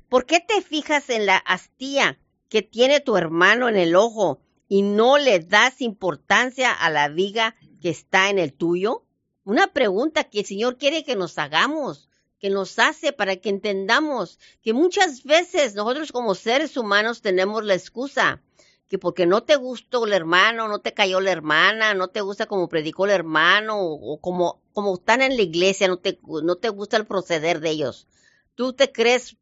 ¿Por 0.09 0.25
qué 0.25 0.39
te 0.39 0.63
fijas 0.63 1.11
en 1.11 1.27
la 1.27 1.39
astilla 1.39 2.21
que 2.49 2.63
tiene 2.63 3.01
tu 3.01 3.17
hermano 3.17 3.69
en 3.69 3.77
el 3.77 3.97
ojo 3.97 4.39
y 4.69 4.83
no 4.83 5.19
le 5.19 5.41
das 5.41 5.81
importancia 5.81 6.73
a 6.73 6.91
la 6.91 7.09
viga 7.09 7.57
que 7.87 7.91
está 7.91 8.31
en 8.31 8.41
el 8.41 8.53
tuyo? 8.53 9.05
Una 9.45 9.69
pregunta 9.69 10.25
que 10.25 10.41
el 10.41 10.45
Señor 10.45 10.77
quiere 10.77 11.05
que 11.05 11.15
nos 11.15 11.39
hagamos, 11.39 12.09
que 12.41 12.51
nos 12.51 12.81
hace 12.81 13.13
para 13.13 13.37
que 13.37 13.49
entendamos 13.49 14.41
que 14.61 14.73
muchas 14.73 15.23
veces 15.23 15.77
nosotros 15.77 16.11
como 16.11 16.35
seres 16.35 16.77
humanos 16.77 17.23
tenemos 17.23 17.63
la 17.65 17.75
excusa 17.75 18.43
que 18.89 18.99
porque 18.99 19.25
no 19.25 19.45
te 19.45 19.55
gustó 19.55 20.05
el 20.05 20.15
hermano, 20.15 20.67
no 20.67 20.81
te 20.81 20.95
cayó 20.95 21.21
la 21.21 21.31
hermana, 21.31 21.95
no 21.95 22.09
te 22.09 22.23
gusta 22.23 22.47
como 22.47 22.69
predicó 22.69 23.05
el 23.05 23.13
hermano 23.13 23.81
o, 23.81 24.21
como, 24.21 24.61
como 24.73 24.95
están 24.95 25.23
en 25.23 25.37
la 25.37 25.43
iglesia, 25.43 25.87
no 25.87 25.99
te, 25.99 26.19
no 26.43 26.57
te 26.57 26.71
gusta 26.71 26.97
el 26.97 27.07
proceder 27.07 27.61
de 27.61 27.71
ellos. 27.71 28.09
Tú 28.57 28.73
te 28.73 28.91
crees 28.91 29.37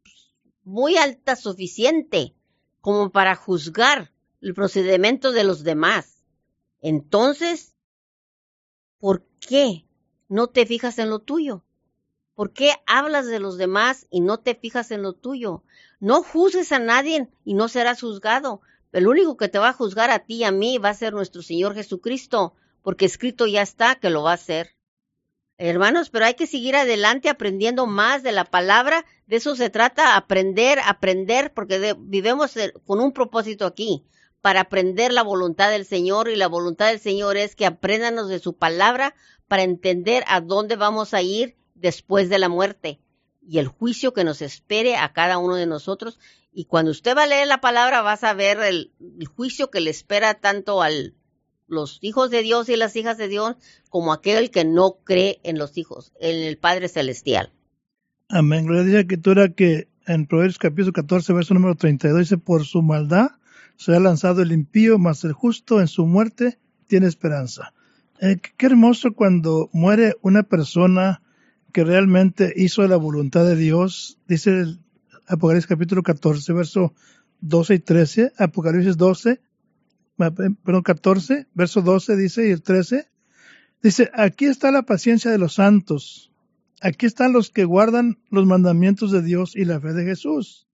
muy 0.65 0.99
alta 0.99 1.35
suficiente 1.35 2.35
como 2.83 3.11
para 3.11 3.37
juzgar 3.37 4.13
el 4.43 4.53
procedimiento 4.53 5.33
de 5.33 5.45
los 5.45 5.65
demás. 5.65 6.23
Entonces, 6.83 7.74
¿por 9.05 9.23
qué 9.39 9.85
no 10.31 10.47
te 10.47 10.65
fijas 10.65 10.99
en 10.99 11.11
lo 11.11 11.19
tuyo? 11.19 11.63
¿Por 12.35 12.55
qué 12.55 12.73
hablas 12.87 13.27
de 13.27 13.39
los 13.39 13.59
demás 13.59 14.07
y 14.09 14.23
no 14.23 14.39
te 14.39 14.55
fijas 14.55 14.91
en 14.93 15.03
lo 15.03 15.13
tuyo? 15.13 15.63
No 16.01 16.23
juzgues 16.23 16.73
a 16.73 16.79
nadie 16.79 17.29
y 17.45 17.53
no 17.53 17.69
serás 17.69 18.01
juzgado. 18.01 18.63
El 18.93 19.07
único 19.07 19.37
que 19.37 19.51
te 19.51 19.59
va 19.59 19.69
a 19.69 19.73
juzgar 19.75 20.11
a 20.11 20.21
ti 20.21 20.37
y 20.37 20.45
a 20.45 20.53
mí 20.53 20.79
va 20.79 20.89
a 20.89 20.95
ser 20.95 21.13
nuestro 21.13 21.43
Señor 21.43 21.75
Jesucristo, 21.75 22.55
porque 22.81 23.05
escrito 23.05 23.47
ya 23.47 23.61
está 23.61 23.97
que 23.97 24.09
lo 24.09 24.23
va 24.23 24.31
a 24.31 24.41
hacer. 24.41 24.75
Hermanos, 25.59 26.09
pero 26.09 26.25
hay 26.25 26.33
que 26.33 26.47
seguir 26.47 26.75
adelante 26.75 27.29
aprendiendo 27.29 27.85
más 27.85 28.23
de 28.23 28.33
la 28.33 28.47
palabra. 28.47 29.05
De 29.27 29.37
eso 29.37 29.55
se 29.55 29.69
trata, 29.69 30.17
aprender, 30.17 30.79
aprender, 30.83 31.53
porque 31.53 31.95
vivimos 31.99 32.55
con 32.87 33.01
un 33.01 33.13
propósito 33.13 33.67
aquí, 33.67 34.07
para 34.45 34.61
aprender 34.61 35.11
la 35.11 35.23
voluntad 35.23 35.71
del 35.71 35.87
Señor. 35.87 36.29
Y 36.29 36.37
la 36.37 36.49
voluntad 36.49 36.89
del 36.89 37.01
Señor 37.01 37.39
es 37.39 37.57
que 37.57 37.65
aprendanos 37.65 38.29
de 38.29 38.41
su 38.41 38.59
palabra 38.59 39.15
para 39.49 39.63
entender 39.63 40.23
a 40.27 40.43
dónde 40.43 40.77
vamos 40.77 41.15
a 41.15 41.23
ir 41.23 41.57
después 41.75 42.29
de 42.29 42.39
la 42.39 42.51
muerte 42.51 43.01
y 43.41 43.57
el 43.57 43.69
juicio 43.69 44.13
que 44.13 44.23
nos 44.23 44.43
espere 44.43 44.97
a 44.97 45.15
cada 45.15 45.39
uno 45.39 45.55
de 45.55 45.65
nosotros 45.65 46.19
y 46.53 46.67
cuando 46.67 46.91
usted 46.91 47.17
va 47.17 47.23
a 47.23 47.27
leer 47.27 47.47
la 47.47 47.63
palabra, 47.63 48.03
vas 48.03 48.23
a 48.23 48.35
ver 48.35 48.59
el, 48.61 48.93
juicio 49.35 49.71
que 49.71 49.81
le 49.81 49.89
espera 49.89 50.35
tanto 50.35 50.83
a 50.83 50.91
los 51.67 51.99
hijos 52.03 52.31
de 52.31 52.43
Dios 52.43 52.69
y 52.69 52.77
las 52.77 52.97
hijas 52.97 53.17
de 53.17 53.29
Dios, 53.29 53.57
como 53.89 54.13
aquel 54.13 54.51
que 54.51 54.67
no 54.67 54.99
cree 55.05 55.41
en 55.43 55.57
los 55.57 55.79
hijos, 55.79 56.13
en 56.21 56.43
el 56.43 56.59
Padre 56.59 56.89
Celestial. 56.89 57.51
Amén. 58.29 58.67
Gloria 58.67 59.01
a 59.01 59.23
tú 59.23 59.31
era 59.31 59.49
que 59.55 59.89
en 60.07 60.27
Proverbios 60.27 60.59
capítulo 60.59 60.93
14, 60.93 61.33
verso 61.33 61.55
número 61.55 61.77
32, 61.77 62.21
dice, 62.21 62.37
por 62.37 62.67
su 62.67 62.83
maldad 62.83 63.31
se 63.77 63.95
ha 63.95 64.01
lanzado 64.01 64.43
el 64.43 64.53
impío, 64.53 64.99
mas 64.99 65.25
el 65.25 65.33
justo 65.33 65.81
en 65.81 65.89
su 65.89 66.07
muerte 66.07 66.59
tiene 66.87 67.07
esperanza. 67.07 67.73
Eh, 68.21 68.39
qué 68.57 68.67
hermoso 68.67 69.13
cuando 69.15 69.69
muere 69.73 70.17
una 70.23 70.43
persona 70.43 71.23
que 71.73 71.85
realmente 71.85 72.53
hizo 72.57 72.87
la 72.87 72.97
voluntad 72.97 73.45
de 73.45 73.57
Dios. 73.57 74.19
Dice 74.29 74.51
el 74.61 74.81
Apocalipsis 75.27 75.67
capítulo 75.67 76.03
14, 76.03 76.53
verso 76.53 76.95
12 77.41 77.75
y 77.75 77.79
13. 77.81 78.33
Apocalipsis 78.39 78.97
12, 78.97 79.41
perdón, 80.17 80.83
14, 80.83 81.49
verso 81.55 81.83
12 81.83 82.17
dice 82.17 82.49
y 82.49 82.53
el 82.53 82.63
13. 82.63 83.09
Dice, 83.83 84.11
aquí 84.15 84.47
está 84.47 84.71
la 84.71 84.83
paciencia 84.83 85.31
de 85.31 85.39
los 85.39 85.55
santos. 85.55 86.33
Aquí 86.81 87.07
están 87.07 87.33
los 87.33 87.51
que 87.51 87.65
guardan 87.65 88.19
los 88.31 88.47
mandamientos 88.47 89.11
de 89.11 89.23
Dios 89.23 89.57
y 89.57 89.65
la 89.65 89.81
fe 89.81 89.93
de 89.93 90.05
Jesús. 90.05 90.67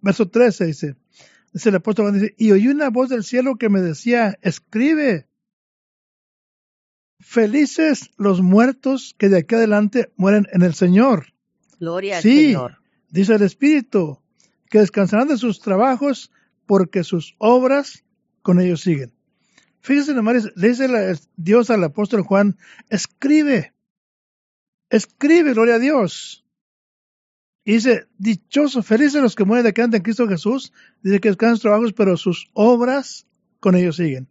Verso 0.00 0.28
13 0.28 0.66
dice, 0.66 0.96
dice 1.52 1.68
el 1.68 1.76
apóstol 1.76 2.12
dice, 2.12 2.34
y 2.36 2.50
oí 2.52 2.68
una 2.68 2.90
voz 2.90 3.08
del 3.08 3.24
cielo 3.24 3.56
que 3.56 3.68
me 3.68 3.80
decía, 3.80 4.38
escribe, 4.42 5.26
felices 7.20 8.10
los 8.16 8.40
muertos 8.40 9.14
que 9.18 9.28
de 9.28 9.38
aquí 9.38 9.54
adelante 9.54 10.12
mueren 10.16 10.46
en 10.52 10.62
el 10.62 10.74
Señor. 10.74 11.32
Gloria 11.78 12.16
al 12.16 12.22
Sí, 12.22 12.46
Señor. 12.46 12.78
dice 13.10 13.34
el 13.34 13.42
Espíritu, 13.42 14.20
que 14.70 14.80
descansarán 14.80 15.28
de 15.28 15.36
sus 15.36 15.60
trabajos 15.60 16.30
porque 16.66 17.04
sus 17.04 17.34
obras 17.38 18.04
con 18.42 18.60
ellos 18.60 18.82
siguen. 18.82 19.12
Fíjese 19.80 20.14
nomás, 20.14 20.50
le 20.54 20.68
dice 20.68 20.88
Dios 21.36 21.70
al 21.70 21.84
apóstol 21.84 22.22
Juan, 22.22 22.58
escribe, 22.90 23.72
escribe, 24.90 25.52
gloria 25.52 25.76
a 25.76 25.78
Dios. 25.78 26.44
Y 27.68 27.72
dice, 27.72 28.06
dichoso, 28.16 28.82
felices 28.82 29.20
los 29.20 29.34
que 29.34 29.44
mueren 29.44 29.70
de 29.70 29.96
en 29.98 30.02
Cristo 30.02 30.26
Jesús, 30.26 30.72
dice 31.02 31.20
que 31.20 31.28
descansan 31.28 31.56
sus 31.56 31.62
trabajos, 31.64 31.92
pero 31.92 32.16
sus 32.16 32.48
obras 32.54 33.26
con 33.60 33.74
ellos 33.74 33.96
siguen. 33.96 34.26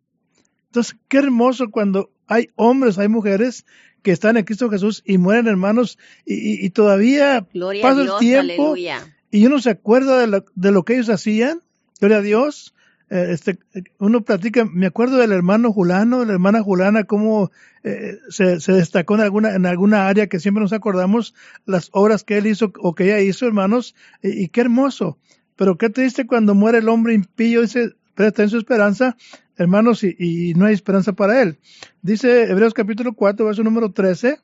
Entonces, 0.65 0.97
qué 1.08 1.19
hermoso 1.19 1.69
cuando 1.69 2.10
hay 2.26 2.50
hombres, 2.56 2.97
hay 2.97 3.10
mujeres 3.10 3.67
que 4.02 4.10
están 4.10 4.38
en 4.38 4.43
Cristo 4.43 4.71
Jesús 4.71 5.04
y 5.06 5.19
mueren 5.19 5.45
hermanos 5.45 6.00
y, 6.26 6.34
y- 6.34 6.65
y 6.65 6.71
todavía 6.71 7.45
Gloria 7.54 7.84
pasa 7.84 7.97
a 8.00 8.02
el 8.02 8.08
Dios. 8.08 8.19
tiempo 8.21 8.39
Aleluya. 8.71 9.15
y 9.30 9.45
uno 9.45 9.60
se 9.60 9.69
acuerda 9.69 10.17
de 10.19 10.26
lo, 10.26 10.43
de 10.56 10.71
lo 10.71 10.82
que 10.84 10.95
ellos 10.95 11.10
hacían, 11.12 11.62
gloria 12.00 12.17
a 12.17 12.21
Dios. 12.23 12.73
Eh, 13.10 13.28
este, 13.30 13.58
uno 14.00 14.22
platica, 14.22 14.65
me 14.65 14.86
acuerdo 14.86 15.17
del 15.17 15.32
hermano 15.32 15.72
Julano, 15.72 16.26
la 16.26 16.34
hermana 16.34 16.62
Julana, 16.62 17.06
cómo 17.06 17.52
eh, 17.84 18.17
se, 18.30 18.58
destacó 18.74 19.15
en 19.15 19.22
alguna, 19.22 19.56
en 19.56 19.65
alguna 19.65 20.08
área 20.10 20.28
que 20.28 20.39
siempre 20.39 20.62
nos 20.62 20.74
acordamos 20.74 21.34
las 21.65 21.89
obras 21.93 22.24
que 22.26 22.38
él 22.38 22.48
hizo 22.48 22.74
o 22.80 22.96
que 22.96 23.06
ella 23.06 23.22
hizo, 23.22 23.48
hermanos, 23.48 23.96
y, 24.22 24.50
qué 24.50 24.62
hermoso. 24.62 25.17
Pero 25.56 25.78
qué 25.78 25.89
triste 25.89 26.28
cuando 26.28 26.54
muere 26.54 26.80
el 26.80 26.89
hombre 26.89 27.13
impío, 27.13 27.62
dice, 27.62 27.93
pero 28.13 28.30
está 28.30 28.43
en 28.43 28.50
su 28.50 28.58
esperanza, 28.58 29.15
hermanos, 29.56 30.04
y, 30.04 30.15
y 30.20 30.54
no 30.56 30.65
hay 30.65 30.74
esperanza 30.74 31.13
para 31.13 31.41
él. 31.41 31.60
Dice 32.02 32.43
Hebreos 32.43 32.74
capítulo 32.74 33.13
4, 33.13 33.46
verso 33.46 33.63
número 33.63 33.91
13, 33.93 34.39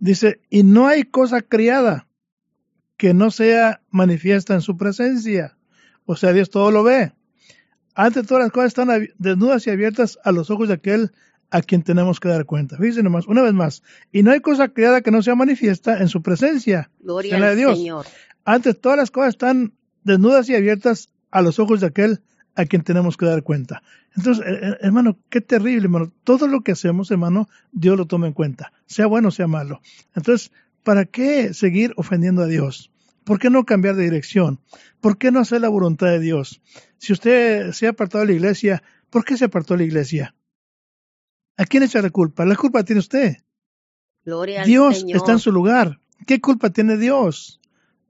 dice, 0.00 0.40
y 0.50 0.64
no 0.64 0.88
hay 0.88 1.04
cosa 1.04 1.42
criada 1.42 2.08
que 2.96 3.14
no 3.14 3.30
sea 3.30 3.82
manifiesta 3.90 4.54
en 4.54 4.62
su 4.62 4.76
presencia. 4.76 5.57
O 6.10 6.16
sea, 6.16 6.32
Dios 6.32 6.48
todo 6.48 6.70
lo 6.70 6.82
ve. 6.82 7.12
Antes 7.94 8.26
todas 8.26 8.42
las 8.42 8.50
cosas 8.50 8.68
están 8.68 8.88
desnudas 9.18 9.66
y 9.66 9.70
abiertas 9.70 10.18
a 10.24 10.32
los 10.32 10.50
ojos 10.50 10.68
de 10.68 10.74
aquel 10.74 11.12
a 11.50 11.60
quien 11.60 11.82
tenemos 11.82 12.18
que 12.18 12.30
dar 12.30 12.46
cuenta. 12.46 12.78
Fíjense 12.78 13.02
nomás, 13.02 13.26
una 13.26 13.42
vez 13.42 13.52
más. 13.52 13.82
Y 14.10 14.22
no 14.22 14.30
hay 14.30 14.40
cosa 14.40 14.68
creada 14.68 15.02
que 15.02 15.10
no 15.10 15.22
sea 15.22 15.34
manifiesta 15.34 15.98
en 15.98 16.08
su 16.08 16.22
presencia. 16.22 16.90
Gloria 17.00 17.34
en 17.34 17.40
la 17.42 17.46
de 17.48 17.52
al 17.52 17.58
Dios. 17.58 17.78
Señor. 17.78 18.06
Antes 18.46 18.80
todas 18.80 18.96
las 18.96 19.10
cosas 19.10 19.34
están 19.34 19.74
desnudas 20.02 20.48
y 20.48 20.54
abiertas 20.54 21.10
a 21.30 21.42
los 21.42 21.58
ojos 21.58 21.82
de 21.82 21.88
aquel 21.88 22.22
a 22.54 22.64
quien 22.64 22.84
tenemos 22.84 23.18
que 23.18 23.26
dar 23.26 23.42
cuenta. 23.42 23.82
Entonces, 24.16 24.46
eh, 24.46 24.60
eh, 24.62 24.76
hermano, 24.80 25.18
qué 25.28 25.42
terrible, 25.42 25.82
hermano. 25.82 26.10
Todo 26.24 26.48
lo 26.48 26.62
que 26.62 26.72
hacemos, 26.72 27.10
hermano, 27.10 27.50
Dios 27.70 27.98
lo 27.98 28.06
toma 28.06 28.28
en 28.28 28.32
cuenta, 28.32 28.72
sea 28.86 29.06
bueno 29.06 29.28
o 29.28 29.30
sea 29.30 29.46
malo. 29.46 29.82
Entonces, 30.14 30.52
¿para 30.84 31.04
qué 31.04 31.52
seguir 31.52 31.92
ofendiendo 31.96 32.40
a 32.40 32.46
Dios? 32.46 32.90
¿Por 33.28 33.38
qué 33.38 33.50
no 33.50 33.66
cambiar 33.66 33.94
de 33.94 34.04
dirección? 34.04 34.58
¿Por 35.02 35.18
qué 35.18 35.30
no 35.30 35.40
hacer 35.40 35.60
la 35.60 35.68
voluntad 35.68 36.06
de 36.06 36.18
Dios? 36.18 36.62
Si 36.96 37.12
usted 37.12 37.72
se 37.72 37.86
ha 37.86 37.90
apartado 37.90 38.22
de 38.22 38.28
la 38.28 38.36
iglesia, 38.38 38.82
¿por 39.10 39.22
qué 39.22 39.36
se 39.36 39.44
apartó 39.44 39.74
de 39.74 39.80
la 39.80 39.84
iglesia? 39.84 40.34
¿A 41.58 41.66
quién 41.66 41.82
echa 41.82 42.00
la 42.00 42.08
culpa? 42.08 42.46
La 42.46 42.56
culpa 42.56 42.84
tiene 42.84 43.00
usted. 43.00 43.36
Gloria 44.24 44.62
al 44.62 44.66
Dios 44.66 45.00
Señor. 45.00 45.18
está 45.18 45.32
en 45.32 45.40
su 45.40 45.52
lugar. 45.52 46.00
¿Qué 46.26 46.40
culpa 46.40 46.70
tiene 46.70 46.96
Dios? 46.96 47.60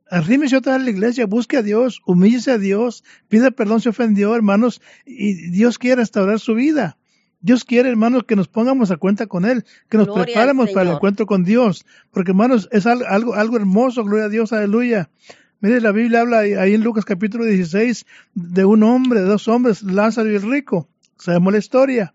Arrímese 0.09 0.57
otra 0.57 0.75
vez 0.75 0.83
a 0.83 0.85
la 0.85 0.91
iglesia, 0.91 1.27
busque 1.27 1.57
a 1.57 1.63
Dios, 1.63 2.01
humíllese 2.07 2.53
a 2.53 2.59
Dios, 2.59 3.03
pida 3.27 3.51
perdón 3.51 3.81
si 3.81 3.89
ofendió, 3.89 4.37
hermanos, 4.37 4.81
y 5.05 5.51
Dios 5.51 5.79
quiere 5.79 5.97
restaurar 5.97 6.39
su 6.39 6.55
vida. 6.55 6.97
Dios 7.41 7.65
quiere, 7.65 7.89
hermanos, 7.89 8.25
que 8.25 8.35
nos 8.37 8.49
pongamos 8.49 8.91
a 8.91 8.97
cuenta 8.97 9.27
con 9.27 9.45
Él, 9.45 9.65
que 9.89 9.97
nos 9.97 10.07
Gloria 10.07 10.25
preparemos 10.25 10.71
para 10.73 10.83
el 10.91 10.97
encuentro 10.97 11.27
con 11.27 11.45
Dios, 11.45 11.85
porque 12.11 12.33
hermanos, 12.33 12.69
es 12.73 12.87
al- 12.87 13.07
algo, 13.07 13.35
algo 13.35 13.57
hermoso, 13.57 14.05
gloria 14.05 14.27
a 14.27 14.29
Dios, 14.29 14.53
aleluya. 14.53 15.09
Mire, 15.61 15.81
la 15.81 15.93
Biblia 15.93 16.21
habla 16.21 16.39
ahí 16.41 16.75
en 16.75 16.83
Lucas 16.83 17.05
capítulo 17.05 17.45
16 17.45 18.07
de 18.35 18.65
un 18.65 18.83
hombre, 18.83 19.21
de 19.21 19.27
dos 19.27 19.49
hombres, 19.49 19.83
Lázaro 19.83 20.31
y 20.31 20.35
el 20.37 20.43
rico. 20.51 20.89
Sabemos 21.17 21.53
la 21.53 21.59
historia 21.59 22.15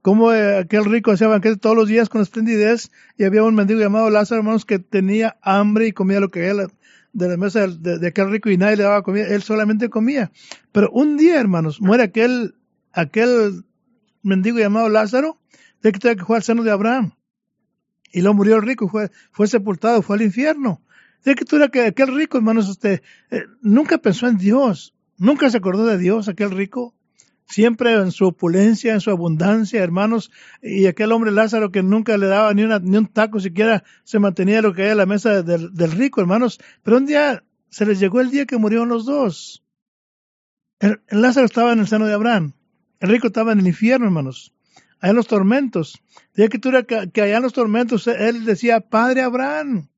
como 0.00 0.32
eh, 0.32 0.58
aquel 0.58 0.84
rico 0.86 1.12
hacía 1.12 1.28
banquete 1.28 1.56
todos 1.58 1.76
los 1.76 1.86
días 1.86 2.08
con 2.08 2.22
esplendidez 2.22 2.90
y 3.16 3.22
había 3.22 3.44
un 3.44 3.54
mendigo 3.54 3.78
llamado 3.78 4.10
Lázaro, 4.10 4.40
hermanos, 4.40 4.64
que 4.64 4.80
tenía 4.80 5.36
hambre 5.42 5.86
y 5.86 5.92
comía 5.92 6.18
lo 6.18 6.28
que 6.30 6.46
era 6.46 6.66
de 7.12 7.28
la 7.28 7.36
mesa 7.36 7.68
de, 7.68 7.98
de 7.98 8.08
aquel 8.08 8.30
rico 8.30 8.50
y 8.50 8.56
nadie 8.56 8.76
le 8.78 8.82
daba 8.82 9.02
comida, 9.02 9.28
él 9.28 9.42
solamente 9.42 9.88
comía. 9.90 10.32
Pero 10.72 10.90
un 10.90 11.16
día, 11.16 11.38
hermanos, 11.38 11.80
muere 11.80 12.02
aquel, 12.02 12.54
aquel 12.92 13.64
mendigo 14.22 14.58
llamado 14.58 14.88
Lázaro, 14.88 15.38
de 15.82 15.92
que 15.92 15.98
tenía 15.98 16.16
que 16.16 16.24
fue 16.24 16.36
al 16.36 16.42
seno 16.42 16.62
de 16.62 16.70
Abraham. 16.70 17.12
Y 18.12 18.20
luego 18.20 18.34
murió 18.34 18.56
el 18.56 18.62
rico, 18.62 18.88
fue, 18.88 19.10
fue 19.30 19.46
sepultado, 19.46 20.02
fue 20.02 20.16
al 20.16 20.22
infierno. 20.22 20.82
De 21.24 21.34
que 21.34 21.44
tú 21.44 21.58
que 21.72 21.82
aquel 21.82 22.14
rico, 22.14 22.38
hermanos, 22.38 22.68
este, 22.68 23.02
eh, 23.30 23.44
nunca 23.60 23.98
pensó 23.98 24.26
en 24.26 24.38
Dios, 24.38 24.94
nunca 25.16 25.48
se 25.50 25.58
acordó 25.58 25.86
de 25.86 25.98
Dios, 25.98 26.28
aquel 26.28 26.50
rico 26.50 26.94
siempre 27.46 27.92
en 27.94 28.10
su 28.10 28.26
opulencia, 28.26 28.94
en 28.94 29.00
su 29.00 29.10
abundancia, 29.10 29.82
hermanos, 29.82 30.30
y 30.62 30.86
aquel 30.86 31.12
hombre 31.12 31.30
Lázaro 31.30 31.70
que 31.70 31.82
nunca 31.82 32.16
le 32.16 32.26
daba 32.26 32.52
ni, 32.54 32.62
una, 32.64 32.78
ni 32.78 32.96
un 32.96 33.06
taco 33.06 33.40
siquiera 33.40 33.84
se 34.04 34.18
mantenía 34.18 34.62
lo 34.62 34.74
que 34.74 34.84
hay 34.84 34.90
en 34.90 34.96
la 34.96 35.06
mesa 35.06 35.42
del, 35.42 35.74
del 35.74 35.92
rico, 35.92 36.20
hermanos, 36.20 36.60
pero 36.82 36.96
un 36.96 37.06
día 37.06 37.44
se 37.68 37.86
les 37.86 38.00
llegó 38.00 38.20
el 38.20 38.30
día 38.30 38.46
que 38.46 38.56
murieron 38.56 38.88
los 38.88 39.04
dos. 39.04 39.64
El, 40.80 41.02
el 41.08 41.22
Lázaro 41.22 41.46
estaba 41.46 41.72
en 41.72 41.80
el 41.80 41.86
seno 41.86 42.06
de 42.06 42.14
Abraham, 42.14 42.54
el 43.02 43.10
rico 43.10 43.26
estaba 43.26 43.52
en 43.52 43.58
el 43.60 43.66
infierno, 43.66 44.06
hermanos, 44.06 44.52
allá 45.00 45.10
en 45.10 45.16
los 45.16 45.26
tormentos. 45.26 46.00
De 46.34 46.48
que, 46.48 46.60
que, 46.60 47.10
que 47.12 47.22
allá 47.22 47.36
en 47.36 47.42
los 47.42 47.52
tormentos 47.52 48.06
él 48.06 48.44
decía, 48.44 48.80
Padre 48.80 49.22
Abraham, 49.22 49.88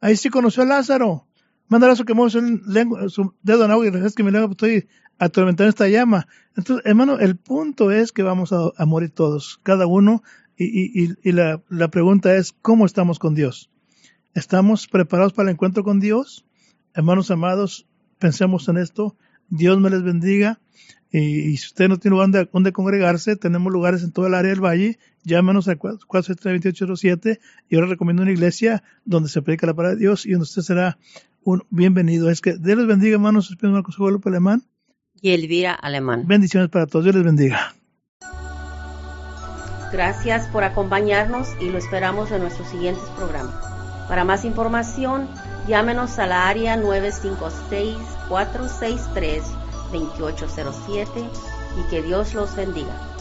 ahí 0.00 0.16
sí 0.16 0.30
conoció 0.30 0.62
a 0.62 0.66
Lázaro. 0.66 1.26
Manda 1.68 1.92
eso 1.92 2.04
que 2.04 2.14
mueve 2.14 2.30
su, 2.30 2.40
lengua, 2.66 3.08
su 3.08 3.34
dedo 3.42 3.64
en 3.64 3.70
agua 3.70 3.86
y 3.86 3.90
refresque 3.90 4.22
mi 4.24 4.30
lengua, 4.32 4.50
estoy 4.50 4.88
atormentado 5.18 5.66
en 5.66 5.68
esta 5.68 5.86
llama. 5.88 6.26
Entonces, 6.56 6.84
hermano, 6.86 7.18
el 7.18 7.36
punto 7.36 7.92
es 7.92 8.10
que 8.10 8.22
vamos 8.24 8.52
a, 8.52 8.84
morir 8.86 9.10
todos, 9.10 9.60
cada 9.62 9.86
uno, 9.86 10.22
y, 10.56 10.64
y, 10.64 11.04
y- 11.04 11.14
y 11.22 11.32
la, 11.32 11.62
la 11.68 11.88
pregunta 11.88 12.34
es, 12.34 12.52
¿cómo 12.52 12.86
estamos 12.86 13.18
con 13.18 13.34
Dios? 13.34 13.70
¿Estamos 14.34 14.88
preparados 14.88 15.32
para 15.32 15.48
el 15.50 15.54
encuentro 15.54 15.84
con 15.84 16.00
Dios? 16.00 16.44
Hermanos 16.94 17.30
amados, 17.30 17.86
pensemos 18.18 18.68
en 18.68 18.78
esto. 18.78 19.16
Dios 19.48 19.78
me 19.78 19.90
les 19.90 20.02
bendiga. 20.02 20.58
Y, 21.12 21.50
y 21.50 21.56
si 21.56 21.66
usted 21.66 21.88
no 21.88 21.98
tiene 21.98 22.16
lugar 22.16 22.48
donde, 22.52 22.72
congregarse, 22.72 23.36
tenemos 23.36 23.72
lugares 23.72 24.02
en 24.02 24.12
todo 24.12 24.26
el 24.26 24.34
área 24.34 24.50
del 24.50 24.64
valle. 24.64 24.98
Llámenos 25.24 25.68
al 25.68 25.78
473-2807 25.78 27.40
y 27.68 27.74
ahora 27.74 27.88
recomiendo 27.88 28.22
una 28.22 28.32
iglesia 28.32 28.82
donde 29.04 29.28
se 29.28 29.42
predica 29.42 29.66
la 29.66 29.74
palabra 29.74 29.96
de 29.96 30.00
Dios 30.00 30.24
y 30.26 30.30
donde 30.30 30.44
usted 30.44 30.62
será 30.62 30.98
un 31.42 31.64
bienvenido. 31.70 32.30
Es 32.30 32.40
que 32.40 32.56
Dios 32.56 32.78
les 32.78 32.86
bendiga, 32.86 33.14
hermanos. 33.14 33.50
Espero 33.50 33.72
Marcos 33.72 33.98
López 33.98 34.26
Alemán. 34.26 34.62
Y 35.20 35.30
Elvira 35.30 35.74
Alemán. 35.74 36.24
Bendiciones 36.26 36.70
para 36.70 36.86
todos. 36.86 37.04
Dios 37.04 37.16
les 37.16 37.24
bendiga. 37.24 37.74
Gracias 39.92 40.46
por 40.48 40.62
acompañarnos 40.62 41.48
y 41.60 41.68
lo 41.70 41.78
esperamos 41.78 42.30
en 42.30 42.42
nuestros 42.42 42.68
siguientes 42.68 43.04
programas. 43.16 43.54
Para 44.08 44.24
más 44.24 44.44
información, 44.44 45.28
llámenos 45.66 46.18
a 46.20 46.26
la 46.26 46.48
área 46.48 46.76
956-463-2807 49.90 51.30
y 51.78 51.90
que 51.90 52.02
Dios 52.02 52.34
los 52.34 52.54
bendiga. 52.56 53.19